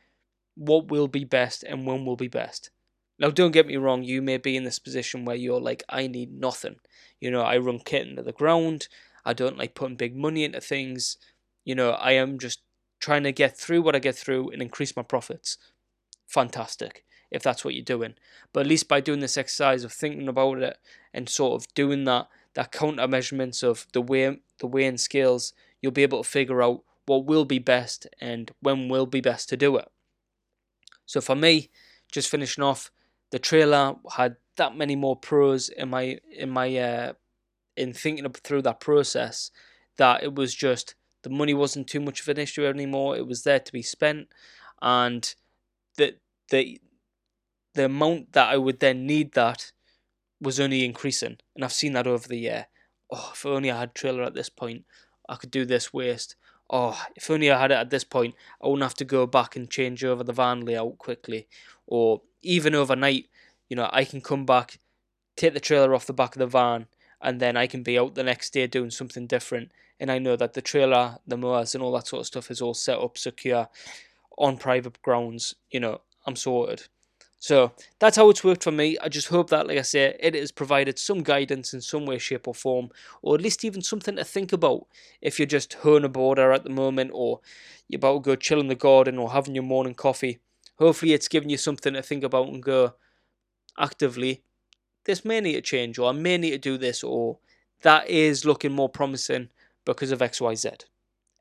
what 0.57 0.89
will 0.89 1.09
be 1.09 1.25
best 1.25 1.63
and 1.63 1.87
when 1.87 2.05
will 2.05 2.17
be 2.17 2.29
best. 2.29 2.71
Now, 3.19 3.31
don't 3.31 3.53
get 3.53 3.67
me 3.67 3.77
wrong, 3.77 4.03
you 4.03 4.21
may 4.23 4.39
be 4.39 4.57
in 4.57 4.65
this 4.65 4.79
position 4.79 5.25
where 5.25 5.37
you're 5.37 5.61
like, 5.61 5.85
I 5.89 6.07
need 6.07 6.33
nothing. 6.33 6.77
You 7.21 7.31
know, 7.31 7.43
I 7.43 7.59
run 7.59 7.79
kit 7.79 8.09
into 8.09 8.23
the 8.23 8.33
ground. 8.33 8.89
I 9.25 9.33
don't 9.33 9.57
like 9.57 9.75
putting 9.75 9.97
big 9.97 10.17
money 10.17 10.45
into 10.45 10.61
things. 10.61 11.17
You 11.65 11.75
know, 11.75 11.91
I 11.93 12.13
am 12.13 12.39
just 12.39 12.61
trying 13.01 13.23
to 13.23 13.33
get 13.33 13.57
through 13.57 13.83
what 13.83 13.95
I 13.95 13.99
get 13.99 14.17
through 14.17 14.51
and 14.51 14.61
increase 14.61 14.97
my 14.97 15.03
profits. 15.03 15.59
Fantastic, 16.27 17.05
if 17.31 17.43
that's 17.43 17.65
what 17.65 17.75
you're 17.75 17.85
doing. 17.85 18.15
But 18.53 18.61
at 18.61 18.67
least 18.67 18.89
by 18.89 19.01
doing 19.01 19.21
this 19.21 19.39
exercise 19.39 19.85
of 19.85 19.93
thinking 19.93 20.29
about 20.29 20.59
it 20.59 20.79
and 21.13 21.29
sort 21.29 21.61
of 21.61 21.73
doing 21.75 22.05
that 22.05 22.29
that 22.55 22.73
counter 22.73 23.07
measurements 23.09 23.63
of 23.63 23.87
the 23.93 24.01
way 24.01 24.41
the 24.61 24.67
weighing 24.67 24.97
scales, 24.97 25.53
you'll 25.81 25.93
be 25.93 26.03
able 26.03 26.23
to 26.23 26.29
figure 26.29 26.63
out 26.63 26.83
what 27.07 27.27
will 27.27 27.45
be 27.45 27.59
best 27.59 28.07
and 28.21 28.53
when 28.61 28.89
will 28.89 29.07
be 29.07 29.21
best 29.21 29.49
to 29.49 29.57
do 29.57 29.77
it. 29.77 29.89
So 31.05 31.21
for 31.21 31.35
me, 31.35 31.71
just 32.11 32.31
finishing 32.31 32.65
off, 32.65 32.91
the 33.35 33.41
trailer 33.41 33.97
had 34.13 34.37
that 34.57 34.77
many 34.77 34.95
more 34.95 35.17
pros 35.17 35.69
in 35.69 35.91
my 35.91 36.21
in 36.31 36.49
my 36.51 36.77
uh, 36.77 37.15
in 37.77 37.93
thinking 37.93 38.31
through 38.31 38.63
that 38.63 38.79
process 38.79 39.51
that 39.97 40.23
it 40.23 40.37
was 40.37 40.55
just 40.55 40.95
the 41.25 41.31
money 41.31 41.53
wasn't 41.53 41.89
too 41.89 41.99
much 41.99 42.21
of 42.21 42.29
an 42.29 42.39
issue 42.39 42.65
anymore. 42.65 43.17
It 43.17 43.27
was 43.27 43.43
there 43.43 43.59
to 43.59 43.73
be 43.73 43.83
spent, 43.83 44.29
and 44.81 45.35
the 45.97 46.15
the 46.51 46.81
the 47.75 47.87
amount 47.87 48.35
that 48.35 48.51
I 48.51 48.57
would 48.57 48.79
then 48.79 49.05
need 49.05 49.33
that 49.33 49.73
was 50.41 50.61
only 50.61 50.85
increasing, 50.85 51.39
and 51.57 51.65
I've 51.65 51.73
seen 51.73 51.95
that 51.95 52.07
over 52.07 52.29
the 52.29 52.39
year. 52.39 52.67
Oh, 53.11 53.31
if 53.35 53.45
only 53.45 53.73
I 53.73 53.81
had 53.81 53.97
trailer 53.97 54.23
at 54.23 54.35
this 54.35 54.49
point, 54.49 54.85
I 55.29 55.35
could 55.35 55.51
do 55.51 55.65
this 55.65 55.93
waste. 55.93 56.37
Oh, 56.71 57.01
if 57.15 57.31
only 57.31 57.51
I 57.51 57.61
had 57.61 57.71
it 57.71 57.75
at 57.75 57.91
this 57.91 58.05
point, 58.05 58.35
I 58.63 58.67
wouldn't 58.67 58.83
have 58.83 58.95
to 58.95 59.05
go 59.05 59.27
back 59.27 59.55
and 59.55 59.71
change 59.71 60.03
over 60.05 60.25
the 60.25 60.33
van 60.33 60.65
layout 60.65 60.99
quickly, 60.99 61.47
or 61.87 62.23
even 62.43 62.75
overnight. 62.75 63.29
You 63.69 63.77
know, 63.77 63.89
I 63.93 64.05
can 64.05 64.21
come 64.21 64.47
back, 64.47 64.79
take 65.37 65.55
the 65.55 65.61
trailer 65.61 65.95
off 65.95 66.07
the 66.07 66.13
back 66.13 66.35
of 66.35 66.41
the 66.41 66.47
van, 66.47 66.87
and 67.21 67.41
then 67.41 67.57
I 67.57 67.67
can 67.67 67.83
be 67.83 67.99
out 67.99 68.15
the 68.15 68.23
next 68.23 68.53
day 68.53 68.67
doing 68.67 68.91
something 68.91 69.27
different. 69.27 69.73
And 70.01 70.11
I 70.11 70.19
know 70.19 70.37
that 70.37 70.55
the 70.55 70.63
trailer, 70.63 71.19
the 71.27 71.37
mowers, 71.37 71.75
and 71.75 71.83
all 71.83 71.93
that 71.93 72.07
sort 72.07 72.21
of 72.21 72.27
stuff 72.27 72.51
is 72.51 72.61
all 72.61 72.75
set 72.75 72.99
up 72.99 73.17
secure 73.17 73.69
on 74.39 74.59
private 74.59 75.01
grounds. 75.03 75.55
You 75.71 75.81
know, 75.81 76.01
I'm 76.27 76.37
sorted. 76.37 76.89
So 77.45 77.73
that's 77.99 78.17
how 78.17 78.31
it's 78.31 78.43
worked 78.43 78.63
for 78.63 78.71
me. 78.71 78.97
I 79.03 79.11
just 79.11 79.29
hope 79.29 79.51
that, 79.51 79.67
like 79.67 79.77
I 79.77 79.83
say, 79.83 80.17
it 80.19 80.35
has 80.35 80.51
provided 80.51 80.99
some 80.99 81.23
guidance 81.23 81.75
in 81.75 81.83
some 81.83 82.07
way, 82.07 82.17
shape, 82.17 82.49
or 82.49 82.55
form, 82.55 82.89
or 83.21 83.35
at 83.35 83.43
least 83.43 83.67
even 83.67 83.83
something 83.83 84.17
to 84.17 84.25
think 84.25 84.51
about 84.51 84.87
if 85.21 85.39
you're 85.39 85.45
just 85.45 85.75
hoeing 85.75 86.05
a 86.05 86.09
border 86.09 86.53
at 86.53 86.65
the 86.65 86.71
moment, 86.71 87.11
or 87.13 87.41
you're 87.87 87.99
about 87.99 88.25
to 88.25 88.31
go 88.31 88.35
chill 88.35 88.61
in 88.61 88.69
the 88.69 88.75
garden, 88.75 89.19
or 89.19 89.33
having 89.33 89.55
your 89.55 89.63
morning 89.63 89.93
coffee. 89.93 90.39
Hopefully, 90.79 91.13
it's 91.13 91.29
given 91.29 91.51
you 91.51 91.59
something 91.59 91.93
to 91.93 92.01
think 92.01 92.25
about 92.25 92.49
and 92.49 92.63
go 92.63 92.95
actively. 93.79 94.43
This 95.05 95.23
may 95.23 95.43
need 95.43 95.53
to 95.53 95.61
change, 95.61 95.99
or 95.99 96.09
I 96.09 96.13
may 96.13 96.39
need 96.39 96.53
to 96.53 96.59
do 96.59 96.79
this, 96.79 97.05
or 97.05 97.41
that 97.83 98.09
is 98.09 98.47
looking 98.47 98.73
more 98.73 98.89
promising 98.89 99.51
because 99.85 100.13
of 100.13 100.21
XYZ. 100.21 100.87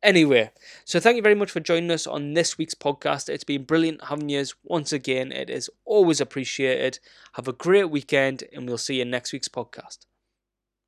Anyway, 0.04 0.52
so 0.84 1.00
thank 1.00 1.16
you 1.16 1.22
very 1.22 1.34
much 1.34 1.50
for 1.50 1.62
joining 1.62 1.90
us 1.90 2.06
on 2.06 2.34
this 2.34 2.58
week's 2.58 2.74
podcast. 2.74 3.30
It's 3.30 3.46
been 3.46 3.64
brilliant 3.64 4.04
having 4.04 4.28
you 4.28 4.44
once 4.66 4.92
again. 4.92 5.32
It 5.32 5.50
is 5.50 5.70
always 5.86 6.20
appreciated. 6.20 7.00
Have 7.34 7.48
a 7.48 7.54
great 7.54 7.90
weekend, 7.90 8.44
and 8.52 8.68
we'll 8.68 8.78
see 8.78 8.96
you 8.96 9.04
in 9.04 9.10
next 9.10 9.32
week's 9.32 9.48
podcast. 9.48 10.00